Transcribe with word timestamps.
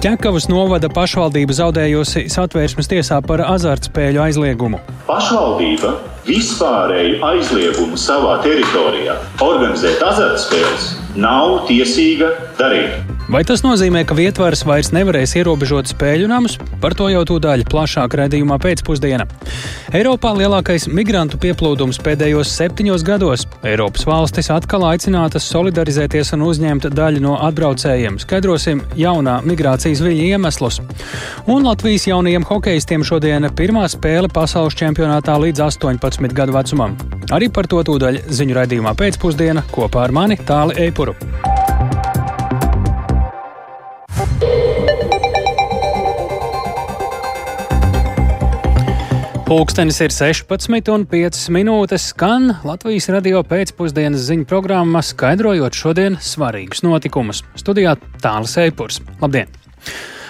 Ķekavas 0.00 0.46
novada 0.48 0.88
pašvaldība 0.92 1.52
zaudējusi 1.56 2.22
satvērsmes 2.32 2.88
tiesā 2.88 3.18
par 3.24 3.42
azartspēļu 3.44 4.22
aizliegumu. 4.24 4.80
Pašvaldība 5.08 5.92
vispārēju 6.24 7.20
aizliegumu 7.30 8.00
savā 8.00 8.38
teritorijā 8.44 9.16
organizēt 9.44 10.00
azartspēles 10.04 10.90
nav 11.20 11.66
tiesīga 11.68 12.32
darīt. 12.60 13.09
Vai 13.30 13.44
tas 13.46 13.60
nozīmē, 13.62 14.00
ka 14.02 14.16
vietvars 14.18 14.64
vairs 14.66 14.88
nevarēs 14.90 15.36
ierobežot 15.38 15.86
spēļu 15.92 16.26
namus? 16.26 16.56
Par 16.82 16.96
to 16.98 17.06
jau 17.12 17.20
tūdaļ 17.28 17.60
plašāk 17.70 18.16
redzējumā 18.18 18.56
pēcpusdienā. 18.58 19.26
Eiropā 19.94 20.32
lielākais 20.34 20.88
migrantu 20.90 21.38
pieplūdums 21.38 22.00
pēdējos 22.02 22.50
septiņos 22.56 23.04
gados. 23.06 23.44
Eiropas 23.62 24.08
valstis 24.08 24.50
atkal 24.50 24.88
aicinātas 24.88 25.46
solidarizēties 25.46 26.34
un 26.34 26.42
uzņemt 26.48 26.88
daļu 26.90 27.22
no 27.22 27.36
atbraucējiem. 27.46 28.18
Skaidrosim 28.24 28.82
jaunā 28.98 29.36
migrācijas 29.46 30.02
viļņa 30.02 30.26
iemeslus. 30.32 30.80
Un 31.46 31.70
Latvijas 31.70 32.08
jaunajiem 32.10 32.48
hokeistiem 32.50 33.06
šodien 33.06 33.46
pirmā 33.54 33.86
spēle 33.94 34.32
pasaules 34.34 34.74
čempionātā 34.82 35.38
līdz 35.38 35.68
18 35.70 36.34
gadu 36.34 36.58
vecumam. 36.58 36.98
Arī 37.30 37.46
par 37.46 37.70
to 37.70 37.86
tūdaļ 37.86 38.24
ziņu 38.26 38.58
raidījumā 38.58 38.98
pēcpusdienā 38.98 39.68
kopā 39.70 40.08
ar 40.08 40.18
mani 40.18 40.42
Tāli 40.42 40.80
Eipuru. 40.88 41.14
Pūkstens 49.50 49.96
ir 49.98 50.12
16,5 50.14 51.48
minūtes, 51.50 52.04
skan 52.12 52.52
Latvijas 52.62 53.08
radio 53.10 53.40
pēcpusdienas 53.42 54.22
ziņu 54.28 54.46
programma, 54.46 55.00
skaidrojot 55.02 55.74
šodienas 55.74 56.28
svarīgus 56.36 56.84
notikumus. 56.86 57.40
Studijā 57.58 57.96
Tāls 58.22 58.54
Eipurs. 58.62 59.00
Labdien! 59.18 59.50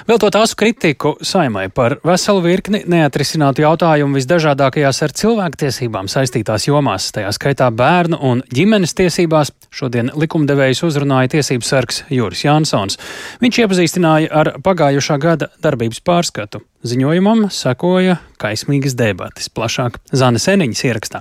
Vēl 0.09 0.23
to 0.25 0.31
tās 0.33 0.57
kritiku 0.57 1.19
saimai 1.21 1.67
par 1.69 1.99
veselu 2.01 2.41
virkni 2.47 2.81
neatrisinātu 2.89 3.67
jautājumu 3.67 4.17
visdažādākajās 4.17 5.03
ar 5.05 5.15
cilvēktiesībām 5.21 6.09
saistītās 6.09 6.71
jomās, 6.71 7.13
tajā 7.13 7.37
skaitā 7.37 7.69
bērnu 7.77 8.23
un 8.25 8.41
ģimenes 8.49 8.97
tiesībās. 8.97 9.53
Šodien 9.69 10.15
likumdevējs 10.17 10.81
uzrunāja 10.89 11.37
tiesības 11.37 11.77
sargs 11.77 12.03
Juris 12.09 12.49
Jansons. 12.49 12.97
Viņš 13.45 13.63
iepazīstināja 13.67 14.33
ar 14.33 14.55
pagājušā 14.65 15.21
gada 15.21 15.53
darbības 15.61 16.01
pārskatu. 16.09 16.65
Ziņojumam 16.81 17.51
sekoja 17.53 18.15
kaismīgas 18.41 18.95
debatas, 18.97 19.51
plašāk 19.53 19.99
Zana 20.17 20.41
Seniņas 20.41 20.87
ierakstā. 20.89 21.21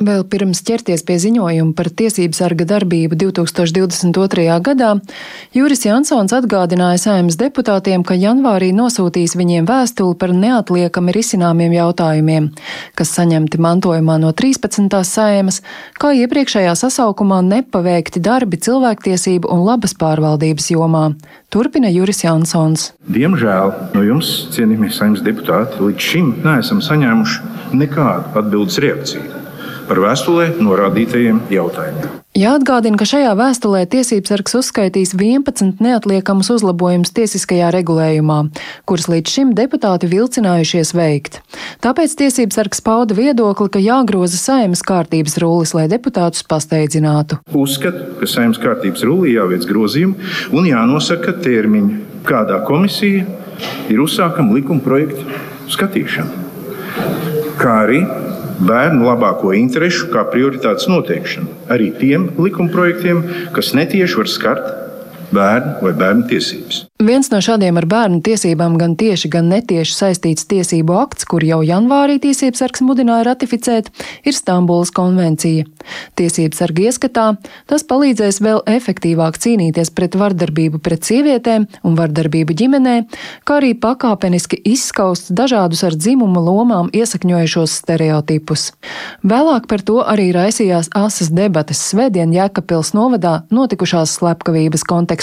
Vēl 0.00 0.22
pirms 0.32 0.62
ķerties 0.64 1.02
pie 1.04 1.18
ziņojuma 1.20 1.74
par 1.76 1.90
tiesību 1.92 2.32
sarga 2.32 2.64
darbību 2.64 3.18
2022. 3.20 4.44
gadā, 4.64 4.94
Juris 5.52 5.82
Jansons 5.84 6.32
atgādināja 6.32 6.96
saimnes 7.02 7.36
deputātiem, 7.36 8.00
ka 8.08 8.16
janvārī 8.16 8.70
nosūtīs 8.72 9.34
viņiem 9.36 9.66
vēstuli 9.68 10.16
par 10.16 10.32
neatliekami 10.32 11.12
risināmiem 11.12 11.74
jautājumiem, 11.76 12.46
kas 12.96 13.12
saņemti 13.18 13.60
mantojumā 13.60 14.16
no 14.22 14.30
13. 14.32 14.88
saimas, 15.04 15.60
kā 16.00 16.14
iepriekšējā 16.22 16.72
sasaukumā 16.80 17.42
nepaveikti 17.50 18.24
darbi 18.24 18.56
cilvēktiesību 18.56 19.52
un 19.52 19.66
labas 19.66 19.92
pārvaldības 20.00 20.70
jomā. 20.72 21.10
Turpina 21.52 21.92
Juris 21.92 22.24
Jansons. 22.24 22.94
Diemžēl 23.04 23.74
no 23.92 24.06
jums, 24.06 24.32
cienījamie 24.56 24.94
saimnes 24.96 25.20
deputāti, 25.28 25.76
līdz 25.84 26.08
šim 26.08 26.32
neesam 26.46 26.80
saņēmuši 26.88 27.76
nekādu 27.76 28.40
atbildes 28.40 28.80
reakciju 28.80 29.39
par 29.90 29.98
vēstulē 30.04 30.52
norādītajiem 30.62 31.40
jautājumiem. 31.50 32.18
Jāatgādina, 32.38 32.94
ka 32.94 33.06
šajā 33.10 33.32
vēstulē 33.34 33.80
tiesības 33.90 34.30
sargs 34.30 34.54
uzskaitīs 34.60 35.16
11 35.18 35.80
neatliekamus 35.82 36.52
uzlabojumus 36.54 37.10
tiesiskajā 37.16 37.72
regulējumā, 37.74 38.36
kurus 38.86 39.08
līdz 39.10 39.34
šim 39.34 39.50
deputāti 39.58 40.06
vilcinājušies 40.12 40.94
veikt. 40.94 41.40
Tāpēc 41.82 42.14
tiesības 42.22 42.60
sargs 42.60 42.82
pauda 42.86 43.18
viedokli, 43.18 43.66
ka 43.74 43.82
jāgroza 43.82 44.38
saimas 44.38 44.84
kārtības 44.86 45.40
rullis, 45.42 45.74
lai 45.74 45.88
deputātus 45.90 46.46
pasteidzinātu. 46.46 47.40
Uzskatu, 47.50 48.06
ka 48.22 48.30
saimas 48.30 48.62
kārtības 48.62 49.02
rullī 49.08 49.34
jāveic 49.34 49.66
grozījumi 49.66 50.30
un 50.54 50.70
jānosaka 50.70 51.34
termiņi, 51.42 51.98
kādā 52.30 52.62
komisija 52.62 53.26
ir 53.90 54.06
uzsākama 54.06 54.54
likuma 54.54 54.86
projekta 54.86 55.26
skatīšana. 55.74 56.46
Kā 57.58 57.80
arī 57.82 58.04
bērnu 58.66 59.06
labāko 59.08 59.54
interesu 59.56 60.08
kā 60.12 60.24
prioritātes 60.32 60.88
noteikšanu. 60.90 61.48
Arī 61.72 61.90
tiem 61.96 62.28
likumprojektiem, 62.38 63.22
kas 63.56 63.72
netieši 63.76 64.20
var 64.20 64.30
skart 64.30 64.70
bērnu 65.34 65.80
vai 65.84 65.92
bērnu 65.96 66.28
tiesības. 66.30 66.84
Viens 67.00 67.30
no 67.32 67.38
šādiem 67.40 67.78
ar 67.80 67.86
bērnu 67.88 68.18
tiesībām 68.20 68.74
gan 68.76 68.92
tieši, 69.00 69.30
gan 69.32 69.46
netieši 69.48 69.94
saistīts 69.96 70.44
tiesību 70.50 70.98
akts, 71.00 71.24
kur 71.24 71.40
jau 71.40 71.62
janvārī 71.64 72.18
tiesības 72.20 72.60
sargs 72.60 72.82
mudināja 72.84 73.24
ratificēt, 73.30 73.88
ir 74.28 74.36
Stambulas 74.36 74.92
konvencija. 74.92 75.64
Tiesības 76.20 76.60
sarga 76.60 76.84
ieskatā 76.90 77.24
tas 77.72 77.86
palīdzēs 77.88 78.42
vēl 78.44 78.60
efektīvāk 78.68 79.38
cīnīties 79.40 79.92
pret 79.96 80.18
vardarbību 80.20 80.82
pret 80.84 81.08
sievietēm 81.08 81.64
un 81.88 81.96
vardarbību 81.96 82.58
ģimenē, 82.60 82.96
kā 83.48 83.56
arī 83.62 83.72
pakāpeniski 83.80 84.60
izskaust 84.68 85.32
dažādus 85.32 85.80
ar 85.88 85.96
dzimuma 85.96 86.44
lomām 86.44 86.92
iesakņojušos 86.92 87.78
stereotipus. 87.80 88.74
Vēlāk 89.24 89.70
par 89.72 89.86
to 89.88 90.02
arī 90.04 90.34
raisījās 90.36 90.92
asas 91.00 91.32
debates 91.32 91.80
Svētdien 91.90 92.36
Jēkabpils 92.36 92.92
novadā 92.92 93.38
notikušās 93.48 94.18
slepkavības 94.20 94.84
kontekstā. 94.84 95.19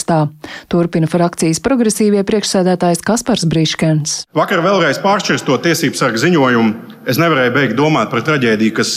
Turpina 0.72 1.08
frakcijas 1.10 1.62
progresīvie 1.64 2.24
priekšsēdētājs 2.28 3.04
Kaspars 3.06 3.46
Brīškens. 3.50 4.18
Vakar 4.38 4.62
vēlreiz 4.66 5.00
pāršķirstot 5.04 5.64
tiesību 5.66 5.98
sargu 5.98 6.22
ziņojumu, 6.22 6.98
es 7.10 7.20
nevarēju 7.22 7.56
beigt 7.56 7.78
domāt 7.80 8.12
par 8.14 8.26
traģēdiju, 8.28 8.76
kas 8.78 8.94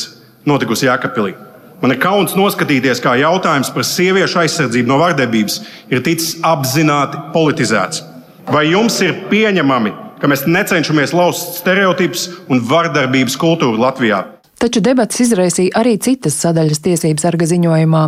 notikusi 0.48 0.88
Jākapilī. 0.88 1.36
Man 1.80 1.94
ir 1.94 2.00
kauns 2.02 2.34
noskatīties, 2.36 3.00
kā 3.00 3.14
jautājums 3.16 3.70
par 3.72 3.86
sieviešu 3.88 4.42
aizsardzību 4.42 4.90
no 4.90 4.98
vardarbības 5.00 5.60
ir 5.88 6.02
ticis 6.04 6.34
apzināti 6.44 7.22
politizēts. 7.32 8.02
Vai 8.50 8.66
jums 8.68 8.98
ir 9.04 9.14
pieņemami, 9.30 9.94
ka 10.20 10.28
mēs 10.28 10.44
necenšamies 10.44 11.14
lauzt 11.16 11.62
stereotipus 11.62 12.28
un 12.52 12.60
vardarbības 12.68 13.38
kultūru 13.40 13.80
Latvijā? 13.80 14.26
Taču 14.60 14.82
debats 14.84 15.16
izraisīja 15.24 15.72
arī 15.80 15.94
citas 16.04 16.34
sadaļas 16.42 16.82
tiesības 16.84 17.22
sarga 17.24 17.46
ziņojumā. 17.48 18.00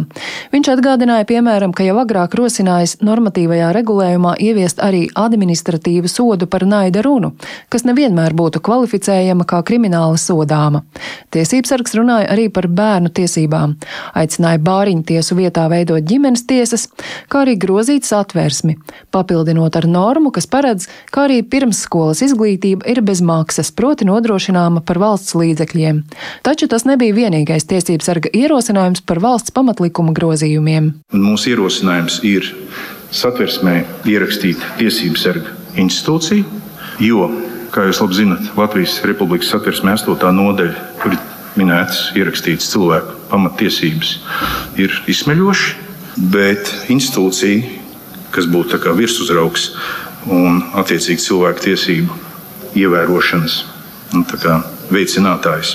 Viņš 0.52 0.68
atgādināja, 0.74 1.24
piemēram, 1.30 1.72
ka 1.72 1.86
jau 1.86 1.94
agrāk 2.02 2.34
rosinājis 2.36 2.98
normatīvajā 3.00 3.70
regulējumā 3.72 4.34
ieviest 4.36 4.82
arī 4.84 5.06
administratīvu 5.16 6.10
sodu 6.12 6.44
par 6.52 6.66
naida 6.68 7.00
runu, 7.06 7.30
kas 7.72 7.86
nevienmēr 7.88 8.36
būtu 8.36 8.60
kvalificējama 8.68 9.46
kā 9.48 9.62
krimināla 9.64 10.18
sodāma. 10.20 10.82
Tiesības 11.32 11.72
sargs 11.72 11.96
runāja 11.96 12.28
arī 12.34 12.50
par 12.52 12.68
bērnu 12.68 13.14
tiesībām, 13.16 13.78
aicināja 14.20 14.60
bāriņu 14.60 15.06
tiesu 15.08 15.38
vietā 15.40 15.64
veidot 15.72 16.04
ģimenes 16.04 16.44
tiesas, 16.52 16.84
kā 17.32 17.46
arī 17.46 17.56
grozīt 17.64 18.04
satversmi, 18.04 18.76
papildinot 19.08 19.80
ar 19.80 19.88
normu, 19.88 20.34
kas 20.36 20.50
paredz, 20.52 20.90
ka 21.16 21.24
arī 21.24 21.40
pirmsskolas 21.48 22.20
izglītība 22.28 22.92
ir 22.92 23.00
bez 23.08 23.24
maksas, 23.24 23.72
proti 23.72 24.04
nodrošināma 24.12 24.84
par 24.84 25.00
valsts 25.00 25.32
līdzekļiem. 25.40 26.04
Taču 26.42 26.66
tas 26.66 26.82
nebija 26.82 27.14
vienīgais 27.14 27.68
tiesības 27.70 28.08
sarga 28.08 28.30
ierosinājums 28.34 29.04
par 29.06 29.20
valsts 29.22 29.54
pamatlikumu 29.54 30.10
grozījumiem. 30.16 30.88
Mūsu 31.14 31.52
ierosinājums 31.52 32.18
ir 32.26 32.48
satversmē 33.14 33.76
ierakstīt 34.10 34.58
tiesības 34.80 35.22
sarga 35.22 35.52
institūciju, 35.78 36.42
jo, 37.06 37.28
kā 37.70 37.86
jūs 37.86 38.02
labi 38.02 38.18
zinat, 38.18 38.50
Latvijas 38.58 38.96
Republikas 39.06 39.52
satversmē 39.54 39.94
8. 39.94 40.32
nodaļa, 40.40 40.88
kur 41.04 41.14
minētas 41.60 42.08
ierakstītas 42.18 42.72
cilvēku 42.74 43.14
pamatiesības, 43.30 44.12
ir 44.82 44.98
izsmeļoši, 45.14 45.72
bet 46.34 46.74
institūcija, 46.92 47.78
kas 48.34 48.50
būtu 48.50 48.82
virsuzraugs 48.98 49.70
un 50.26 50.62
attiecīgi 50.74 51.22
cilvēku 51.22 51.68
tiesību 51.70 52.20
ievērošanas 52.82 53.58
nu, 54.16 54.26
veicinātājs 54.92 55.74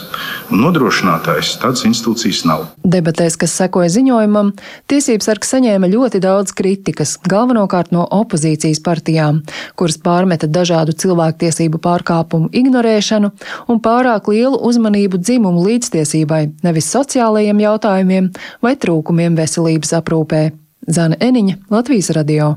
un 0.52 0.62
nodrošinātājs. 0.64 1.56
Tādas 1.62 1.84
institūcijas 1.88 2.44
nav. 2.48 2.68
Debatēs, 2.88 3.38
kas 3.40 3.56
sekoja 3.60 3.90
ziņojumam, 3.94 4.54
tiesības 4.92 5.30
sargs 5.30 5.54
saņēma 5.54 5.90
ļoti 5.92 6.22
daudz 6.24 6.54
kritikas, 6.58 7.16
galvenokārt 7.28 7.94
no 7.96 8.06
opozīcijas 8.20 8.82
partijām, 8.86 9.42
kuras 9.80 10.00
pārmeta 10.04 10.50
dažādu 10.50 10.96
cilvēktiesību 10.98 11.82
pārkāpumu 11.84 12.52
ignorēšanu 12.52 13.34
un 13.68 13.82
pārāk 13.84 14.30
lielu 14.32 14.62
uzmanību 14.70 15.22
dzimumu 15.24 15.66
līdztiesībai, 15.68 16.44
nevis 16.68 16.92
sociālajiem 16.94 17.66
jautājumiem 17.66 18.32
vai 18.62 18.78
trūkumiem 18.78 19.38
veselības 19.40 19.98
aprūpē. 20.02 20.48
Zana 20.88 21.20
Eniņa, 21.20 21.66
Latvijas 21.74 22.14
radio. 22.16 22.56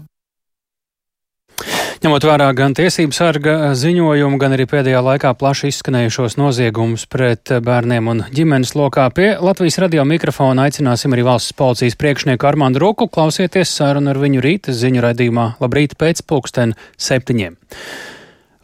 Ņemot 2.01 2.25
vērā 2.25 2.47
gan 2.57 2.73
tiesību 2.73 3.13
sarga 3.13 3.75
ziņojumu, 3.77 4.39
gan 4.41 4.55
arī 4.57 4.65
pēdējā 4.71 5.03
laikā 5.05 5.35
plaši 5.37 5.69
izskanējušos 5.69 6.39
noziegumus 6.41 7.03
pret 7.13 7.53
bērniem 7.61 8.07
un 8.09 8.23
ģimenes 8.33 8.73
lokā, 8.73 9.05
pie 9.13 9.35
Latvijas 9.37 9.77
radio 9.85 10.07
mikrofona 10.09 10.65
aicināsim 10.65 11.13
arī 11.13 11.27
valsts 11.27 11.53
policijas 11.59 11.99
priekšnieku 12.01 12.49
Armandu 12.49 12.81
Roku 12.81 13.05
klausieties 13.13 13.75
sarunu 13.77 14.15
ar 14.15 14.21
viņu 14.23 14.41
rīta 14.47 14.73
ziņu 14.73 15.05
raidījumā 15.05 15.45
Labrīt 15.61 15.93
pēc 16.01 16.25
pulksten 16.25 16.73
septiņiem. 16.97 17.61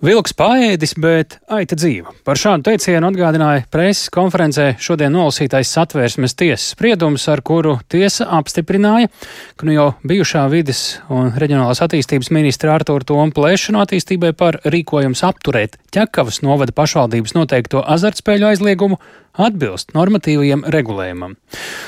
Vilks 0.05 0.35
paēdis, 0.37 0.91
bet 1.01 1.39
aita 1.49 1.73
dzīva. 1.73 2.11
Par 2.21 2.37
šādu 2.37 2.67
teicienu 2.67 3.09
atgādināja 3.09 3.63
preses 3.73 4.11
konferencē 4.13 4.75
šodien 4.77 5.15
nolasītais 5.17 5.71
satvērsmes 5.73 6.35
tiesas 6.37 6.75
spriedums, 6.75 7.25
ar 7.33 7.41
kuru 7.41 7.79
tiesa 7.89 8.27
apstiprināja, 8.37 9.09
ka 9.57 9.65
nu 9.65 9.73
jau 9.73 9.87
bijušā 10.05 10.43
vides 10.53 10.83
un 11.09 11.31
reģionālās 11.41 11.81
attīstības 11.87 12.29
ministra 12.29 12.75
Artūra 12.77 13.09
Toma 13.09 13.33
plēšanu 13.33 13.81
attīstībai 13.87 14.35
par 14.37 14.59
rīkojums 14.69 15.25
apturēt 15.25 15.79
ķekavas 15.97 16.43
novada 16.45 16.77
pašvaldības 16.77 17.33
noteikto 17.39 17.81
azartspēļu 17.97 18.51
aizliegumu 18.51 19.01
atbilst 19.33 19.97
normatīvajiem 19.97 20.67
regulējumam. 20.77 21.39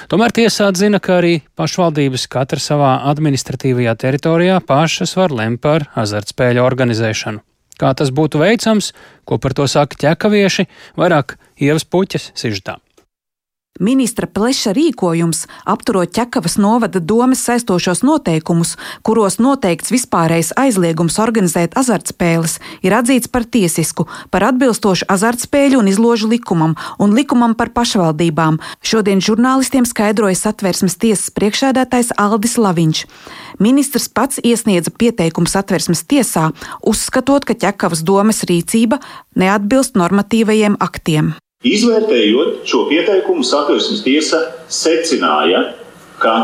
Tomēr 0.08 0.32
tiesa 0.40 0.70
atzina, 0.72 0.96
ka 0.96 1.18
arī 1.20 1.34
pašvaldības 1.60 2.24
katra 2.32 2.64
savā 2.70 2.94
administratīvajā 3.12 3.94
teritorijā 4.00 4.62
pašas 4.64 5.12
var 5.20 5.36
lemt 5.42 5.60
par 5.60 5.90
azartspēļu 6.06 6.64
organizēšanu. 6.64 7.44
Kā 7.78 7.94
tas 7.94 8.10
būtu 8.14 8.42
veicams, 8.42 8.92
ko 9.28 9.38
par 9.38 9.54
to 9.54 9.68
saka 9.70 9.98
ķekavieši, 10.02 10.66
vairāk 10.98 11.38
ievas 11.62 11.86
puķes 11.86 12.32
sižetā. 12.38 12.78
Ministra 13.78 14.26
pleša 14.26 14.72
rīkojums, 14.74 15.44
apturot 15.62 16.10
ķekavas 16.10 16.56
novada 16.58 16.98
domas 16.98 17.44
saistošos 17.46 18.02
noteikumus, 18.02 18.74
kuros 19.06 19.38
noteikts 19.38 19.92
vispārējais 19.94 20.50
aizliegums 20.58 21.18
organizēt 21.22 21.78
azartspēles, 21.78 22.58
ir 22.82 22.96
atzīts 22.98 23.30
par 23.30 23.46
tiesisku, 23.46 24.08
par 24.34 24.48
atbilstošu 24.50 25.06
azartspēļu 25.14 25.78
un 25.78 25.92
izložu 25.92 26.26
likumam 26.32 26.74
un 26.98 27.14
likumam 27.14 27.54
par 27.54 27.70
pašvaldībām. 27.76 28.58
Šodien 28.82 29.22
žurnālistiem 29.22 29.86
skaidroja 29.86 30.34
satversmes 30.42 30.98
tiesas 30.98 31.30
priekšēdētājs 31.38 32.16
Aldis 32.18 32.58
Laviņš. 32.58 33.06
Ministrs 33.62 34.10
pats 34.10 34.42
iesniedza 34.42 34.90
pieteikumu 34.90 35.46
satversmes 35.46 36.02
tiesā, 36.02 36.50
uzskatot, 36.82 37.46
ka 37.46 37.54
ķekavas 37.54 38.02
domas 38.02 38.42
rīcība 38.42 38.98
neatbilst 39.38 39.94
normatīvajiem 39.94 40.82
aktiem. 40.82 41.36
Izvērtējot 41.66 42.68
šo 42.70 42.84
pieteikumu, 42.86 43.42
satversmes 43.42 44.04
tiesa 44.04 44.38
secināja, 44.70 45.72
ka 46.22 46.34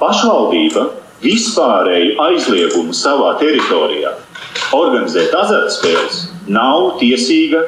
pašvaldība 0.00 0.88
vispārēju 1.22 2.16
aizliegumu 2.24 2.90
savā 2.98 3.36
teritorijā 3.38 4.10
organizēt 4.74 5.30
azartspēles 5.38 6.24
nav 6.50 6.96
tiesīga 6.98 7.60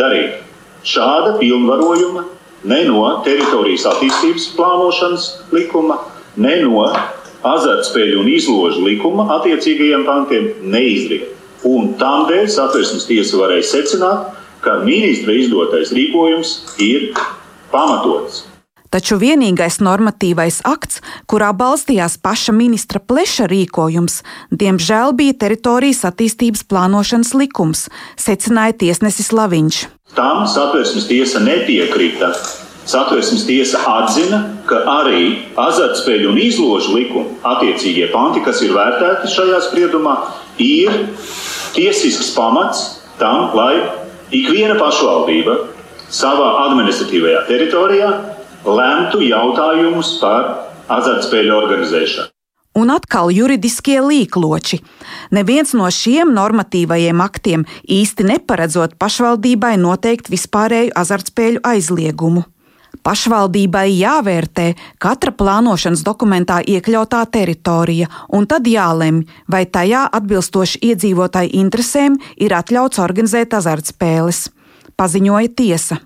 darīt. 0.00 0.40
Šāda 0.82 1.36
pilnvarojuma 1.38 2.24
ne 2.66 2.80
no 2.90 3.04
teritorijas 3.22 3.86
attīstības 3.92 4.48
plānošanas 4.56 5.28
likuma, 5.54 6.00
ne 6.42 6.56
no 6.64 6.88
azartspēļu 7.52 8.24
un 8.24 8.32
izložu 8.34 8.82
likuma 8.82 9.28
attiecīgajiem 9.38 10.02
pantiem 10.10 10.50
neizriet. 10.74 11.30
Un 11.62 11.94
tādēļ 12.02 12.50
satversmes 12.50 13.06
tiesa 13.06 13.38
varēja 13.38 13.70
secināt, 13.76 14.34
ka 14.68 14.82
ministra 14.84 15.32
izdotais 15.32 15.94
rīkojums 15.96 16.54
ir 16.84 17.14
pamatots. 17.72 18.44
Taču 18.88 19.18
vienīgais 19.20 19.82
normatīvais 19.84 20.62
akts, 20.68 21.02
kurā 21.28 21.50
balstījās 21.56 22.16
paša 22.24 22.54
ministra 22.56 23.00
pleša 23.00 23.48
rīkojums, 23.50 24.22
diemžēl 24.48 25.12
bija 25.16 25.36
teritorijas 25.44 26.06
attīstības 26.08 26.64
plānošanas 26.68 27.34
likums, 27.36 27.86
secināja 28.16 28.78
tiesnesis 28.84 29.28
Laviņš. 29.36 29.82
Tam 30.16 30.46
satversmes 30.48 31.08
tiesa 31.08 31.44
nepiekrita. 31.44 32.32
Satversmes 32.88 33.44
tiesa 33.44 33.82
atzina, 33.84 34.40
ka 34.68 34.80
arī 34.88 35.52
azartspēļu 35.60 36.32
un 36.32 36.40
izložu 36.40 36.96
likuma 36.96 37.56
attiecīgie 37.56 38.08
panti, 38.14 38.40
kas 38.44 38.64
ir 38.64 38.72
vērtēti 38.72 39.34
šajā 39.34 39.60
spriedumā, 39.68 40.16
ir 40.56 41.02
tiesisks 41.76 42.32
pamats 42.32 43.02
tam, 43.20 43.52
lai 43.52 44.07
ikviena 44.34 44.76
pašvaldība 44.80 45.56
savā 46.12 46.48
administratīvajā 46.68 47.44
teritorijā 47.48 48.08
lemtu 48.64 49.22
jautājumus 49.24 50.16
par 50.22 50.50
azartspēļu 50.92 51.54
organizēšanu. 51.56 52.32
Un 52.78 52.92
atkal 52.94 53.32
juridiskie 53.34 53.96
līkloči. 54.04 54.78
Neviens 55.34 55.72
no 55.74 55.88
šiem 55.90 56.30
normatīvajiem 56.36 57.22
aktiem 57.24 57.64
īsti 57.82 58.28
neparedzot 58.28 58.94
pašvaldībai 59.00 59.74
noteikt 59.80 60.30
vispārēju 60.30 60.94
azartspēļu 61.00 61.64
aizliegumu. 61.66 62.44
Pašvaldībai 63.04 63.86
jāvērtē 63.94 64.72
katra 65.00 65.32
plānošanas 65.32 66.02
dokumentā 66.04 66.58
iekļautā 66.60 67.22
teritorija, 67.32 68.08
un 68.34 68.48
tad 68.50 68.68
jālemj, 68.68 69.22
vai 69.48 69.64
tajā 69.64 70.06
atbilstoši 70.18 70.82
iedzīvotāju 70.90 71.54
interesēm 71.62 72.18
ir 72.36 72.56
atļauts 72.58 73.00
organizēt 73.04 73.56
azartspēles, 73.56 74.48
paziņoja 74.98 75.54
tiesa. 75.56 76.02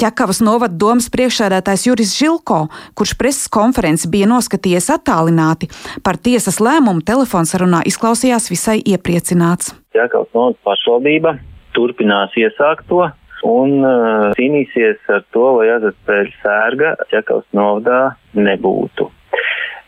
Ķekavas 0.00 0.40
novada 0.42 0.74
domas 0.74 1.06
priekšsēdētājs 1.12 1.86
Juris 1.86 2.14
Žilko, 2.16 2.64
kurš 2.98 3.12
preses 3.20 3.48
konferenci 3.52 4.08
bija 4.10 4.26
noskatījies 4.30 4.88
attālināti, 4.96 5.68
par 6.02 6.18
tiesas 6.18 6.58
lēmumu 6.64 7.04
telefonsarunā 7.06 7.84
izklausījās 7.86 8.48
visai 8.50 8.80
iepriecināts. 8.80 9.76
Ķekavas 9.94 10.32
novada 10.34 10.58
pašvaldība 10.66 11.36
turpinās 11.76 12.34
iesākt 12.40 12.88
to 12.88 13.04
un 13.46 13.80
uh, 13.82 14.30
cīnīsies 14.38 15.02
ar 15.12 15.24
to, 15.34 15.44
lai 15.58 15.72
azartspēļu 15.76 16.36
sērga 16.42 16.94
ķekavas 17.10 17.48
novadā 17.56 18.00
nebūtu. 18.38 19.08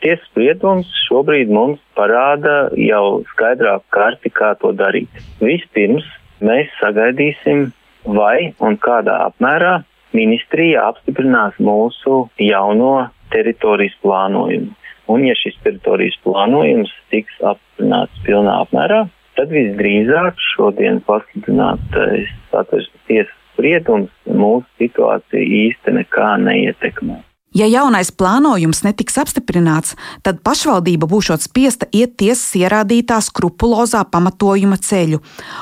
Tiesas 0.05 0.27
spriedums 0.29 0.91
šobrīd 1.07 1.49
mums 1.49 1.81
parāda 1.97 2.69
jau 2.77 3.23
skaidrāku 3.31 3.89
karti, 3.95 4.33
kā 4.35 4.53
to 4.61 4.75
darīt. 4.77 5.09
Vispirms 5.41 6.05
mēs 6.45 6.69
sagaidīsim, 6.83 7.71
vai 8.05 8.53
un 8.61 8.77
kādā 8.77 9.17
apmērā 9.31 9.79
ministrija 10.15 10.85
apstiprinās 10.91 11.57
mūsu 11.57 12.27
jauno 12.43 13.09
teritorijas 13.33 13.97
plānojumu. 14.05 14.75
Un, 15.11 15.25
ja 15.25 15.35
šis 15.37 15.57
teritorijas 15.65 16.17
plānojums 16.25 16.93
tiks 17.13 17.41
apstiprināts 17.45 18.21
pilnā 18.25 18.61
apmērā, 18.65 19.03
tad 19.37 19.51
visdrīzāk 19.53 20.39
šodien 20.53 21.01
pasludinātais 21.09 22.31
satversmes 22.53 23.09
tiesas 23.09 23.41
spriedums 23.55 24.11
mūsu 24.27 24.67
situāciju 24.83 25.47
īsti 25.65 25.97
nekā 26.03 26.35
neietekmē. 26.45 27.23
Ja 27.55 27.69
jaunais 27.71 28.09
plānojums 28.11 28.81
netiks 28.83 29.15
apstiprināts, 29.23 29.93
tad 30.27 30.41
pašvaldība 30.43 31.07
būšot 31.07 31.45
spiesta 31.45 31.87
iet 31.95 32.17
tiesas 32.19 32.49
ierādītā 32.59 33.21
skrupulozā 33.23 34.01
pamatojuma 34.11 34.75
ceļu, 34.83 35.21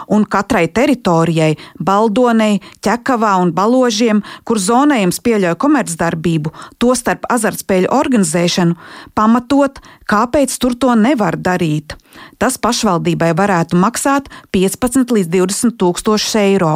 un 0.08 0.24
katrai 0.24 0.70
teritorijai, 0.72 1.58
baldonei, 1.76 2.62
ķekavā 2.80 3.34
un 3.42 3.52
baložiem, 3.52 4.22
kur 4.48 4.56
zonējums 4.56 5.20
pieļauj 5.20 5.58
komercdarbību, 5.60 6.54
tostarp 6.80 7.28
azartspēļu 7.28 7.92
organizēšanu, 7.92 8.78
pamatot, 9.12 9.84
kāpēc 10.08 10.56
tur 10.64 10.78
to 10.80 10.96
nevar 10.96 11.36
darīt. 11.36 11.98
Tas 12.40 12.56
pašvaldībai 12.56 13.34
varētu 13.36 13.76
maksāt 13.76 14.32
15 14.56 15.12
līdz 15.12 15.28
20 15.36 15.76
tūkstošus 15.76 16.40
eiro. 16.40 16.74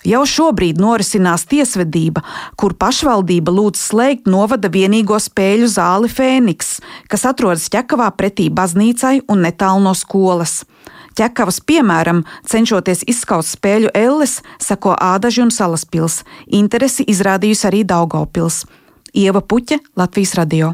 Jau 0.00 0.22
šobrīd 0.24 0.78
norisinās 0.80 1.42
tiesvedība, 1.50 2.22
kur 2.56 2.72
pašvaldība 2.80 3.52
lūdz 3.52 3.82
slēgt 3.90 4.30
novada 4.32 4.70
vienīgo 4.72 5.18
spēļu 5.20 5.68
zāli 5.68 6.08
Fēniks, 6.08 6.78
kas 7.12 7.26
atrodas 7.28 7.68
ķekavā 7.72 8.08
pretī 8.16 8.48
baznīcai 8.48 9.18
un 9.28 9.44
netālu 9.44 9.84
no 9.84 9.92
skolas. 9.92 10.62
Ķekavas, 11.20 11.60
piemēram, 11.68 12.24
cenšoties 12.48 13.04
izskaut 13.12 13.44
spēļu 13.44 13.92
elles, 13.92 14.38
sako 14.62 14.94
Ādaži 14.96 15.44
un 15.44 15.52
Salaspils. 15.52 16.22
Interesi 16.48 17.04
izrādījusi 17.04 17.66
arī 17.68 17.84
Daugopils. 17.84 18.62
Ieva 19.12 19.42
Puķe, 19.44 19.82
Latvijas 20.00 20.38
radio. 20.38 20.72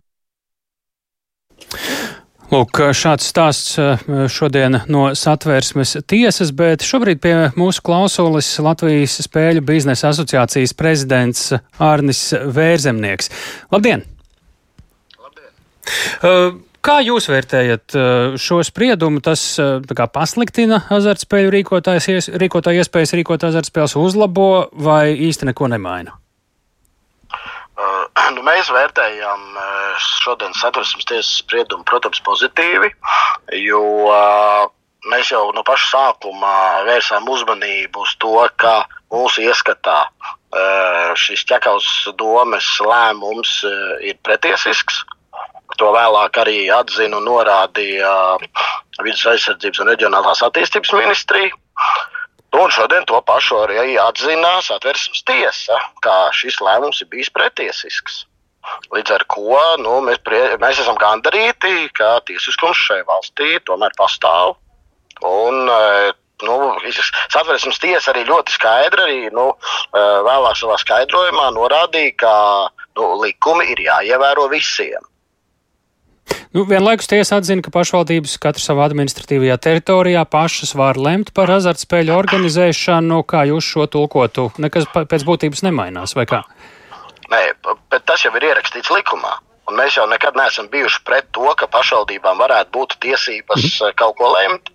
Lūk, 2.47 2.79
šāds 2.95 3.27
stāsts 3.27 3.73
eh, 3.83 4.03
šodien 4.31 4.79
no 4.87 5.09
satvērsmes 5.19 5.97
tiesas, 6.07 6.53
bet 6.55 6.85
šobrīd 6.87 7.19
pie 7.25 7.33
mūsu 7.59 7.83
klausulis 7.83 8.53
Latvijas 8.63 9.17
Spēļu 9.25 9.65
biznesa 9.67 10.13
asociācijas 10.13 10.77
prezidents 10.79 11.49
Ārnis 11.83 12.21
Vērzemnieks. 12.31 13.33
Labdien! 13.75 14.07
Labdien! 15.19 15.51
Uh, 16.23 16.63
Kā 16.87 17.01
jūs 17.03 17.27
vērtējat 17.27 17.97
eh, 17.99 18.37
šo 18.39 18.61
spriedumu? 18.63 19.19
Tas 19.27 19.43
kā, 19.59 20.07
pasliktina 20.07 20.85
azartspēļu 20.95 21.51
rīkotāju 21.57 22.85
iespējas 22.85 23.17
rīkot 23.19 23.49
azartspēles, 23.49 23.97
uzlabo 23.99 24.69
vai 24.87 25.17
īsti 25.27 25.51
neko 25.51 25.73
nemaina? 25.75 26.15
Uh, 27.77 28.07
nu, 28.37 28.45
mēs 28.47 28.71
vērtējam 28.73 29.43
uh, 29.53 30.07
šodienas 30.23 30.63
satversmes 30.65 31.09
tiesas 31.09 31.43
spriedumu, 31.43 31.85
protams, 31.89 32.23
pozitīvi, 32.25 32.93
jo 33.61 33.83
uh, 34.09 34.65
mēs 35.13 35.33
jau 35.35 35.45
no 35.55 35.65
paša 35.67 35.91
sākuma 35.93 36.55
vērsām 36.89 37.29
uzmanību 37.31 38.07
uz 38.07 38.17
to, 38.23 38.39
ka 38.57 38.81
mūsu 39.13 39.45
ieskatā 39.47 40.07
šis 41.21 41.43
ķekaus 41.45 41.87
domes 42.17 42.65
lēmums 42.81 43.51
ir 44.01 44.17
pretiesisks. 44.25 45.03
To 45.77 45.91
vēlāk 45.93 46.39
arī 46.41 46.71
atzina 46.73 47.19
un 47.19 47.27
norādīja 47.29 48.13
Vides 49.03 49.27
aizsardzības 49.29 49.83
un 49.83 49.91
reģionālās 49.91 50.41
attīstības 50.47 50.95
ministrija. 50.97 51.53
Un 52.57 52.71
šodien 52.73 53.05
to 53.05 53.19
pašu 53.29 53.59
arī 53.67 53.99
atzina 54.01 54.55
satversmes 54.65 55.21
tiesa, 55.29 55.77
ka 56.05 56.15
šis 56.33 56.57
lēmums 56.65 57.03
ir 57.05 57.11
bijis 57.13 57.29
pretiesisks. 57.35 58.23
Līdz 58.95 59.13
ar 59.15 59.25
to 59.31 59.65
nu, 59.83 59.97
mēs, 60.07 60.21
prie, 60.27 60.41
mēs 60.63 60.81
esam 60.83 60.97
gandarīti, 61.01 61.91
ka 61.95 62.17
tiesiskums 62.27 62.81
šai 62.89 63.03
valstī 63.09 63.59
tomēr 63.69 63.93
pastāv. 63.99 64.57
Un, 65.27 65.69
nu, 66.47 66.57
satversmes 67.35 67.79
tiesa 67.83 68.13
arī 68.13 68.25
ļoti 68.29 68.57
skaidri, 68.57 69.05
arī 69.05 69.21
nu, 69.37 69.51
vēlāk 69.93 70.57
savā 70.59 70.79
skaidrojumā 70.83 71.51
norādīja, 71.59 72.17
ka 72.25 72.35
nu, 72.97 73.13
likumi 73.23 73.69
ir 73.75 73.85
jāievēro 73.87 74.49
visiem. 74.53 75.05
Nu, 76.57 76.65
vienlaikus 76.67 77.09
tiesa 77.11 77.39
atzina, 77.41 77.63
ka 77.63 77.71
pašvaldības 77.75 78.39
katra 78.43 78.63
savā 78.63 78.87
administratīvajā 78.89 79.57
teritorijā 79.63 80.23
pašas 80.31 80.73
var 80.79 80.99
lemt 80.99 81.33
par 81.37 81.53
azartspēļu 81.55 82.15
organizēšanu. 82.17 83.21
Kā 83.29 83.45
jūs 83.51 83.69
šo 83.75 83.87
tulkotu? 83.93 84.49
Nekas 84.63 84.89
pēc 84.95 85.27
būtības 85.29 85.63
nemainās, 85.67 86.17
vai 86.19 86.27
kā? 86.31 86.43
Nē, 87.31 87.43
bet 87.91 88.07
tas 88.09 88.25
jau 88.25 88.33
ir 88.39 88.49
ierakstīts 88.51 88.93
likumā. 88.95 89.37
Un 89.67 89.79
mēs 89.81 89.97
jau 89.99 90.07
nekad 90.07 90.39
neesam 90.39 90.69
bijuši 90.71 91.03
pret 91.07 91.29
to, 91.35 91.47
ka 91.59 91.67
pašvaldībām 91.71 92.39
varētu 92.39 92.71
būt 92.75 92.99
tiesības 93.03 93.65
mm. 93.67 93.97
kaut 93.99 94.15
ko 94.21 94.31
lemt. 94.35 94.71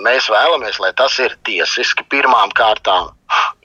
Mēs 0.00 0.30
vēlamies, 0.32 0.78
lai 0.80 0.94
tas 0.96 1.18
ir 1.20 1.34
tiesiski 1.44 2.06
pirmām 2.08 2.54
kārtām. 2.56 3.10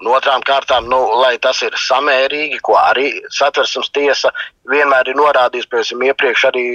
Un 0.01 0.11
otrām 0.13 0.43
kārtām, 0.45 0.87
nu, 0.91 0.99
lai 1.21 1.35
tas 1.41 1.61
ir 1.65 1.75
samērīgi, 1.81 2.61
ko 2.63 2.77
arī 2.79 3.09
satversmes 3.33 3.89
tiesa 3.95 4.31
vienmēr 4.69 5.11
ir 5.11 5.19
norādījusi, 5.19 5.69
piemēram, 5.73 6.07
iepriekš 6.11 6.47
arī 6.51 6.65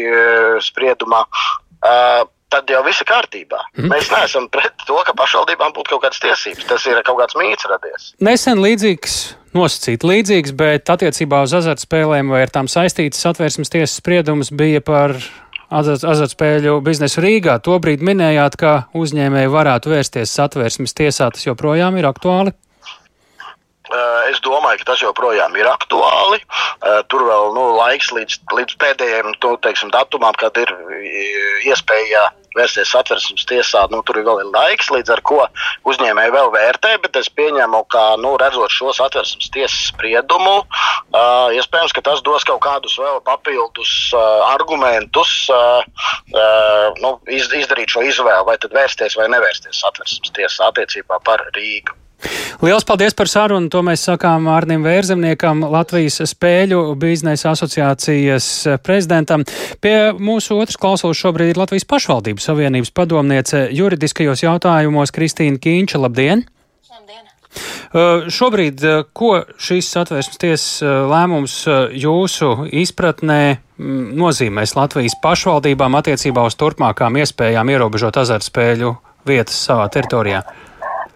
spriedumā. 0.67 1.25
Uh, 1.83 2.23
tad 2.53 2.71
jau 2.71 2.83
viss 2.85 3.03
ir 3.03 3.09
kārtībā. 3.09 3.61
Mm. 3.79 3.93
Mēs 3.93 4.11
neesam 4.13 4.49
pret 4.53 4.75
to, 4.87 4.99
ka 5.07 5.15
pašvaldībām 5.17 5.75
būtu 5.77 5.95
kaut 5.95 6.05
kādas 6.05 6.21
tiesības. 6.23 6.67
Tas 6.69 6.85
ir 6.91 7.01
kaut 7.07 7.21
kāds 7.23 7.37
mīts 7.39 7.69
radies. 7.71 8.11
Nesen 8.23 8.61
līdzīgs, 8.63 9.17
nosacīt 9.57 10.05
līdzīgs, 10.07 10.55
bet 10.59 10.93
attiecībā 10.93 11.43
uz 11.47 11.55
azartspēlēm 11.63 12.33
vai 12.33 12.45
ar 12.47 12.53
tām 12.53 12.69
saistītas 12.71 13.23
satversmes 13.25 13.73
tiesas 13.73 13.97
spriedums 14.03 14.53
bija 14.55 14.83
par 14.85 15.17
azartspēļu 15.73 16.77
biznesu 16.85 17.23
Rīgā. 17.25 17.57
Tobrīd 17.65 18.05
minējāt, 18.05 18.59
ka 18.61 18.75
uzņēmēji 18.99 19.53
varētu 19.53 19.95
vērsties 19.95 20.35
satversmes 20.37 20.93
tiesā. 20.99 21.31
Tas 21.33 21.49
joprojām 21.49 21.97
ir 22.01 22.11
aktuāli. 22.11 22.53
Es 24.31 24.41
domāju, 24.45 24.83
ka 24.83 24.93
tas 24.93 25.03
joprojām 25.05 25.57
ir 25.59 25.69
aktuāli. 25.69 26.41
Tur 27.13 27.27
vēl 27.29 27.51
nu, 27.57 27.67
laiks 27.77 28.13
līdz, 28.15 28.39
līdz 28.57 28.79
pēdējiem 28.81 29.33
nu, 29.35 29.57
teiksim, 29.65 29.93
datumam, 29.95 30.37
kad 30.41 30.57
ir 30.63 30.73
iespēja 31.69 32.31
vērsties 32.57 32.91
satversmes 32.93 33.47
tiesā. 33.49 33.85
Nu, 33.93 34.03
tur 34.07 34.21
ir 34.21 34.27
vēl 34.27 34.51
laiks, 34.53 34.91
līdz 34.93 35.15
ar 35.15 35.23
to 35.29 35.41
uzņēmēji 35.89 36.35
vēl 36.35 36.51
vērtē, 36.55 36.95
bet 37.05 37.17
es 37.21 37.31
pieņemu, 37.33 37.83
ka 37.93 38.05
nu, 38.23 38.35
redzot 38.41 38.73
šo 38.75 38.93
satversmes 38.97 39.51
tiesas 39.55 39.89
spriedumu, 39.93 40.59
uh, 40.63 41.49
iespējams, 41.57 41.95
ka 41.97 42.05
tas 42.11 42.23
dos 42.27 42.47
kaut 42.49 42.63
kādus 42.65 42.99
vēl 43.01 43.23
papildus 43.27 43.95
uh, 44.17 44.45
argumentus, 44.53 45.35
uh, 45.53 45.83
uh, 46.35 47.01
nu, 47.03 47.17
iz, 47.33 47.51
izdarīt 47.63 47.95
šo 47.95 48.05
izvēli, 48.09 48.47
vai 48.49 48.59
tad 48.61 48.77
vērsties 48.77 49.19
vai 49.21 49.31
nevērsties 49.33 49.83
satversmes 49.85 50.37
tiesā 50.37 50.71
attiecībā 50.71 51.23
par 51.27 51.45
Rīgu. 51.57 52.02
Lielas 52.63 52.87
paldies 52.87 53.17
par 53.19 53.31
sarunu. 53.31 53.71
To 53.73 53.83
mēs 53.87 54.05
sakām 54.07 54.47
Arnim 54.53 54.85
Vērzemniekam, 54.87 55.65
Latvijas 55.73 56.21
spēļu 56.31 56.83
biznesa 57.01 57.53
asociācijas 57.57 58.49
prezidentam. 58.85 59.47
Pie 59.83 59.97
mūsu 60.15 60.61
otras 60.63 60.79
klausulas 60.79 61.19
šobrīd 61.19 61.55
ir 61.55 61.63
Latvijas 61.63 61.89
pašvaldības 61.91 62.49
savienības 62.51 62.95
padomniece 62.95 63.67
juridiskajos 63.75 64.45
jautājumos 64.47 65.15
Kristīna 65.15 65.59
Kīņša. 65.63 66.03
Labdien! 66.07 66.47
Labdien! 66.93 67.29
Uh, 67.93 68.31
šobrīd, 68.33 68.81
uh, 68.87 69.03
ko 69.13 69.43
šīs 69.61 69.91
satvērsmes 69.93 70.41
tiesas 70.41 70.69
uh, 70.81 71.03
lēmums 71.11 71.59
uh, 71.69 71.91
jūsu 71.93 72.69
izpratnē 72.73 73.41
mm, 73.53 74.15
nozīmēs 74.17 74.73
Latvijas 74.79 75.19
pašvaldībām 75.21 75.99
attiecībā 75.99 76.47
uz 76.49 76.57
turpmākām 76.57 77.21
iespējām 77.21 77.75
ierobežot 77.75 78.23
azartspēļu 78.23 78.95
vietas 79.29 79.61
savā 79.67 79.91
teritorijā? 79.93 80.41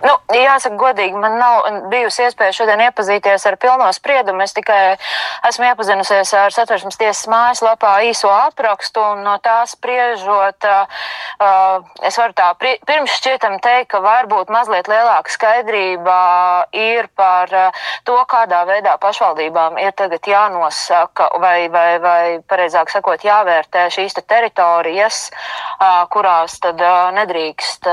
Nu, 0.07 0.13
jāsaka, 0.31 0.77
godīgi, 0.79 1.19
man 1.19 1.39
nav 1.41 1.65
bijusi 1.91 2.27
iespēja 2.27 2.55
šodien 2.55 2.83
iepazīties 2.85 3.47
ar 3.49 3.57
pilno 3.59 3.89
spriedumu. 3.97 4.45
Es 4.45 4.55
tikai 4.55 4.97
esmu 5.49 5.67
iepazinusies 5.71 6.31
ar 6.39 6.55
satversmes 6.55 6.99
tiesas 7.01 7.27
mājaslapā 7.33 7.97
īso 8.07 8.31
aprakstu, 8.31 9.03
un 9.03 9.25
no 9.27 9.35
tā 9.43 9.57
spriežot, 9.67 10.69
uh, 10.69 11.91
es 12.07 12.19
varu 12.21 12.37
tā 12.39 12.53
pirms 12.61 13.17
šķietam 13.19 13.59
teikt, 13.65 13.91
ka 13.95 14.03
varbūt 14.05 14.53
mazliet 14.53 14.91
lielāka 14.91 15.33
skaidrība 15.33 16.19
ir 16.77 17.11
par 17.19 17.51
to, 18.07 18.19
kādā 18.31 18.63
veidā 18.69 18.97
pašvaldībām 19.03 19.81
ir 19.83 19.95
tagad 19.99 20.29
jānosaka, 20.31 21.33
vai, 21.43 21.69
vai, 21.73 21.89
vai 22.03 22.25
pareizāk 22.47 22.93
sakot, 22.95 23.27
jāvērtē 23.27 23.89
šīs 23.97 24.21
te 24.21 24.27
teritorijas, 24.35 25.31
uh, 25.33 26.05
kurās 26.13 26.61
tad 26.63 26.83
uh, 26.85 27.09
nedrīkst 27.17 27.91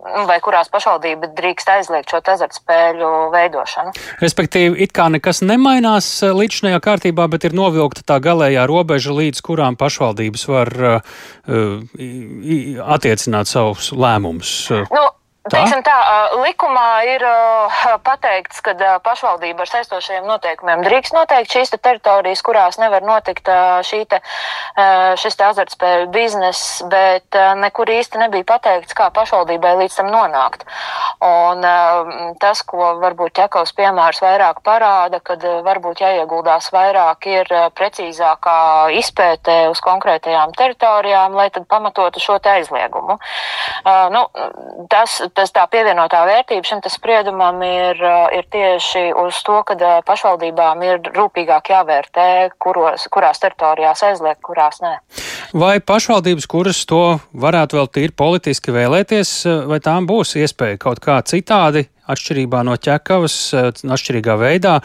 vai 0.00 0.38
kurās 0.42 0.70
pašvaldība 0.72 1.30
drīkst 1.36 1.68
aizliegt 1.74 2.10
šo 2.12 2.20
azartspēļu 2.32 3.10
veidošanu. 3.34 3.92
Respektīvi, 4.22 4.80
it 4.86 4.94
kā 4.96 5.10
nekas 5.12 5.42
nemainās 5.44 6.08
eh, 6.24 6.34
līdzinājā 6.36 6.80
kārtībā, 6.84 7.28
bet 7.32 7.46
ir 7.48 7.56
novilkta 7.56 8.04
tā 8.08 8.20
galējā 8.24 8.66
robeža, 8.70 9.14
līdz 9.16 9.44
kurām 9.44 9.76
pašvaldības 9.80 10.46
var 10.50 10.72
uh, 10.88 11.16
attiecināt 12.96 13.50
savus 13.50 13.90
lēmumus. 13.96 14.52
Nu, 14.90 15.06
Teiksim 15.48 15.80
tā, 15.80 15.94
likumā 16.36 17.00
ir 17.08 17.22
pateikts, 18.04 18.58
ka 18.60 18.74
pašvaldība 19.00 19.64
ar 19.64 19.70
saistošajiem 19.70 20.26
noteikumiem 20.28 20.82
drīkst 20.84 21.14
noteikt 21.16 21.54
šīs 21.54 21.72
te 21.72 21.78
teritorijas, 21.80 22.42
kurās 22.44 22.76
nevar 22.76 23.00
notikt 23.00 23.48
te, 23.48 24.20
šis 25.16 25.38
te 25.40 25.46
azartspēļu 25.46 26.10
biznes, 26.12 26.60
bet 26.92 27.38
nekur 27.56 27.88
īsti 27.88 28.20
nebija 28.20 28.44
pateikts, 28.52 28.92
kā 28.98 29.08
pašvaldībai 29.16 29.72
līdz 29.80 29.96
tam 30.02 30.10
nonākt. 30.12 30.66
Un 31.24 31.64
tas, 32.42 32.60
ko 32.68 32.92
varbūt 33.00 33.38
ķekaus 33.40 33.72
piemērs 33.80 34.20
vairāk 34.20 34.60
parāda, 34.66 35.22
kad 35.24 35.40
varbūt 35.64 36.04
jāieguldās 36.04 36.68
vairāk 36.76 37.30
ir 37.32 37.48
precīzākā 37.80 38.58
izpētē 39.00 39.56
uz 39.72 39.80
konkrētajām 39.88 40.52
teritorijām, 40.60 41.40
lai 41.40 41.48
tad 41.48 41.64
pamatotu 41.64 42.20
šo 42.20 42.36
te 42.44 42.52
aizliegumu. 42.58 43.16
Nu, 44.12 44.26
tas, 44.92 45.20
tas 45.34 45.52
tā 45.54 45.64
pievienotā 45.70 46.22
vērtība 46.28 46.66
šim 46.66 46.82
spriedumam 46.90 47.60
ir, 47.66 48.00
ir 48.36 48.48
tieši 48.52 49.10
uz 49.20 49.40
to, 49.46 49.60
ka 49.68 49.76
pašvaldībām 50.06 50.82
ir 50.86 51.12
rūpīgāk 51.14 51.72
jāvērtē, 51.74 52.28
kuros, 52.62 53.06
kurās 53.12 53.42
teritorijās 53.42 54.04
aizliegt, 54.10 54.42
kurās 54.46 54.82
nē. 54.84 54.96
Vai 55.56 55.78
pašvaldības, 55.82 56.46
kuras 56.50 56.84
to 56.86 57.18
varētu 57.32 57.80
vēl 57.80 57.88
tīri 57.90 58.14
politiski 58.16 58.74
vēlēties, 58.74 59.32
vai 59.70 59.80
tām 59.82 60.06
būs 60.10 60.36
iespēja 60.38 60.78
kaut 60.80 61.02
kā 61.02 61.18
citādi 61.26 61.88
atšķirībā 62.10 62.62
no 62.66 62.76
ķekavas, 62.80 63.36
atšķirīgā 63.82 64.36
veidā, 64.40 64.78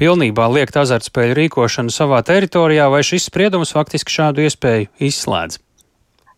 pilnībā 0.00 0.48
liekt 0.54 0.78
azartspēļu 0.82 1.38
rīkošanu 1.38 1.94
savā 1.94 2.22
teritorijā, 2.26 2.88
vai 2.92 3.02
šis 3.06 3.28
spriedums 3.30 3.74
faktiski 3.76 4.14
šādu 4.14 4.46
iespēju 4.46 4.90
izslēdz? 5.10 5.60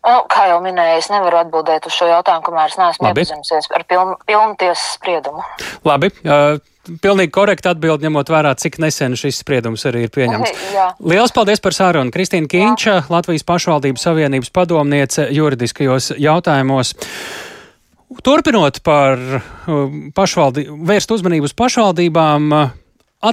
Nu, 0.05 0.21
kā 0.29 0.45
jau 0.51 0.59
minēju, 0.61 0.99
es 1.01 1.09
nevaru 1.09 1.39
atbildēt 1.41 1.87
uz 1.89 1.95
šo 1.97 2.07
jautājumu, 2.11 2.45
kamēr 2.45 2.69
es 2.69 2.77
neesmu 2.77 3.09
iepazinusies 3.09 3.71
ar 3.73 3.85
pilnu, 3.89 4.15
pilnu 4.29 4.57
tiesas 4.61 4.95
spriedumu. 4.99 5.45
Labi. 5.87 6.13
Uh, 6.21 6.61
Pilnīgi 7.01 7.31
korekti 7.33 7.65
atbild, 7.65 8.03
ņemot 8.05 8.29
vērā, 8.29 8.51
cik 8.61 8.75
nesen 8.77 9.15
šis 9.17 9.39
spriedums 9.41 9.87
arī 9.89 10.03
ir 10.05 10.11
pieņemts. 10.13 10.51
Jā. 10.69 10.83
Lielas 11.01 11.31
paldies 11.33 11.63
par 11.63 11.73
sarunu. 11.73 12.13
Kristīna 12.13 12.45
Kīņča, 12.51 12.91
Jā. 12.91 13.05
Latvijas 13.09 13.41
pašvaldības 13.47 14.05
savienības 14.05 14.53
padomniece 14.53 15.25
juridiskajos 15.33 16.11
jautājumos. 16.21 16.93
Turpinot 18.21 18.77
par 18.85 19.17
pašvaldību, 20.13 20.77
vērst 20.85 21.15
uzmanību 21.17 21.49
uz 21.49 21.57
pašvaldībām, 21.57 22.53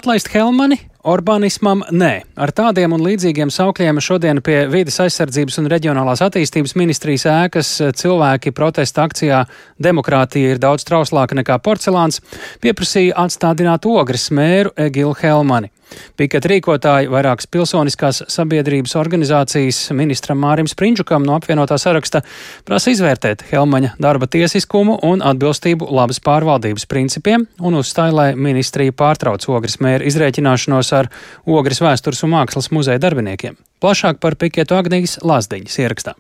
atlaist 0.01 0.33
Helmani 0.33 0.81
Orbānismam 1.03 1.81
nē. 1.91 2.11
Ar 2.39 2.53
tādiem 2.55 2.93
un 2.95 3.03
līdzīgiem 3.03 3.51
saukļiem 3.51 3.99
šodien 3.99 4.39
pie 4.39 4.61
Vides 4.71 5.01
aizsardzības 5.03 5.59
un 5.59 5.67
reģionālās 5.73 6.23
attīstības 6.23 6.77
ministrijas 6.79 7.25
ēkas 7.27 7.71
cilvēki 7.99 8.53
protesta 8.55 9.09
akcijā 9.09 9.41
Demokrātija 9.83 10.55
ir 10.55 10.63
daudz 10.63 10.87
trauslāka 10.87 11.35
nekā 11.35 11.59
porcelāns 11.59 12.23
pieprasīja 12.63 13.19
atstādināt 13.19 13.89
ogres 13.91 14.29
mēru 14.31 14.71
Egilu 14.79 15.17
Helmani. 15.19 15.73
Piket 16.17 16.47
rīkotāji 16.51 17.11
vairākas 17.13 17.49
pilsoniskās 17.53 18.23
sabiedrības 18.33 18.95
organizācijas 19.01 19.81
ministram 19.97 20.41
Mārim 20.43 20.69
Sprindžukam 20.71 21.25
no 21.27 21.37
apvienotā 21.39 21.79
saraksta 21.81 22.23
prasa 22.69 22.93
izvērtēt 22.95 23.47
Helmaņa 23.51 23.95
darba 24.03 24.29
tiesiskumu 24.31 24.99
un 25.09 25.25
atbilstību 25.25 25.91
labas 25.93 26.23
pārvaldības 26.25 26.89
principiem 26.91 27.47
un 27.61 27.79
uzstāja, 27.81 28.15
lai 28.17 28.29
ministrija 28.37 28.95
pārtrauc 28.97 29.49
ogres 29.53 29.79
mēra 29.83 30.07
izrēķināšanos 30.09 30.93
ar 30.99 31.13
ogres 31.47 31.83
vēstures 31.85 32.25
un 32.27 32.37
mākslas 32.37 32.73
muzeja 32.75 33.03
darbiniekiem. 33.03 33.57
Plašāk 33.83 34.21
par 34.23 34.37
Piketu 34.39 34.77
Agnijas 34.79 35.19
Lazdiņas 35.27 35.79
ierakstā. 35.83 36.15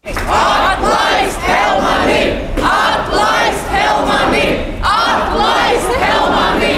Atlaist 0.00 1.42
Helmani! 1.44 2.22
Atlaist 2.56 3.66
Helmani! 3.74 4.46
Atlaist 4.80 5.92
Helmani! 6.00 6.74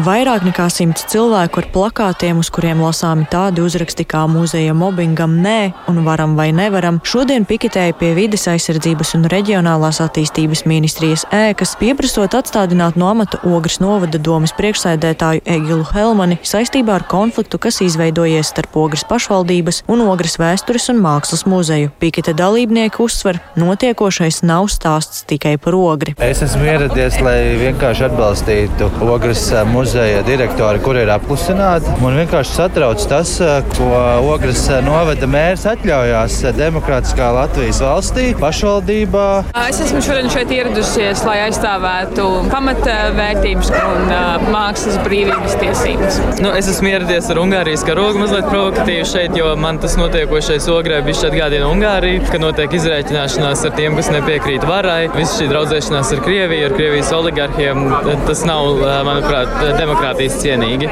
Vairāk 0.00 0.46
nekā 0.46 0.64
simts 0.72 1.02
cilvēku 1.12 1.60
ar 1.60 1.66
plakātiem, 1.74 2.38
uz 2.40 2.48
kuriem 2.54 2.78
lasāmi 2.80 3.26
tādi 3.28 3.60
uzraksti 3.60 4.06
kā 4.08 4.22
muzeja 4.30 4.72
mobbingam 4.72 5.34
nē 5.44 5.74
un 5.90 5.98
varam 6.06 6.38
vai 6.38 6.46
nevaram, 6.56 7.02
šodien 7.04 7.44
piketēja 7.44 7.92
pie 8.00 8.14
vides 8.16 8.46
aizsardzības 8.48 9.12
un 9.18 9.26
reģionālās 9.28 9.98
attīstības 10.00 10.62
ministrijas 10.70 11.26
ēkas, 11.36 11.74
pieprasot 11.82 12.36
atstādināt 12.38 12.96
no 12.96 13.10
amata 13.10 13.42
Ogres 13.44 13.76
novada 13.82 14.16
domas 14.16 14.54
priekšsēdētāju 14.56 15.42
Egilu 15.44 15.84
Helmani 15.90 16.40
saistībā 16.48 16.96
ar 16.96 17.04
konfliktu, 17.10 17.60
kas 17.60 17.82
izveidojies 17.84 18.54
starp 18.54 18.80
Ogres 18.80 19.04
pašvaldības 19.10 19.82
un 19.92 20.06
Ogres 20.06 20.38
vēstures 20.40 20.88
un 20.94 21.04
mākslas 21.04 21.44
muzeju. 21.44 21.92
Piketa 22.00 22.32
dalībnieki 22.40 23.04
uzsver, 23.04 23.42
notiekošais 23.60 24.40
nav 24.48 24.70
stāsts 24.72 25.26
tikai 25.28 25.58
par 25.60 25.76
ogri. 25.76 26.16
Es 26.24 26.40
esmu 26.46 26.64
ieradies, 26.72 27.20
lai 27.20 27.36
vienkārši 27.66 28.08
atbalstītu 28.08 28.92
Ogres 29.04 29.44
muzeju 29.68 29.89
muzeja 29.90 30.22
direktori, 30.22 30.78
kur 30.78 30.94
ir 30.94 31.08
apklusināti. 31.10 31.90
Man 31.98 32.14
vienkārši 32.14 32.52
satrauc 32.54 33.02
tas, 33.10 33.32
eh, 33.42 33.64
ko 33.74 33.88
Ogres 34.30 34.68
eh, 34.70 34.78
novada 34.86 35.26
mērs 35.26 35.64
atļaujās 35.66 36.36
eh, 36.44 36.52
demokrātiskā 36.54 37.30
Latvijas 37.34 37.80
valstī, 37.82 38.28
pašvaldībā. 38.38 39.24
Es 39.64 39.80
esmu 39.82 39.98
šodien 40.06 40.30
šeit 40.30 40.52
ieradusies, 40.54 41.24
lai 41.26 41.40
aizstāvētu 41.48 42.26
pamatvērtības 42.52 43.72
un 43.80 44.14
mākslas 44.54 45.00
brīvības 45.08 45.58
tiesības. 45.64 46.20
Nu, 46.44 46.54
es 46.54 46.70
esmu 46.70 46.92
ieradies 46.92 47.32
ar 47.34 47.42
Ungārijas 47.42 47.82
karogu 47.88 48.22
mazliet 48.22 48.46
provokatīvi 48.46 49.08
šeit, 49.10 49.34
jo 49.40 49.50
man 49.58 49.82
tas 49.82 49.98
notiekošais 49.98 50.70
ogrē 50.70 51.02
bišķi 51.08 51.32
atgādina 51.32 51.66
Ungāriju, 51.72 52.22
ka 52.30 52.38
notiek 52.38 52.78
izrēķināšanās 52.78 53.66
ar 53.66 53.74
tiem, 53.74 53.98
kas 53.98 54.12
nepiekrīt 54.14 54.68
varai. 54.70 55.00
Viss 55.18 55.34
šī 55.40 55.50
draudzēšanās 55.50 56.14
ar 56.14 56.24
Krieviju, 56.28 56.70
ar 56.70 56.78
Krievijas 56.78 57.12
oligarhiem, 57.18 57.84
tas 58.30 58.46
nav, 58.46 58.86
manuprāt, 59.10 59.79
demokrātijas 59.80 60.36
cienīgi. 60.42 60.90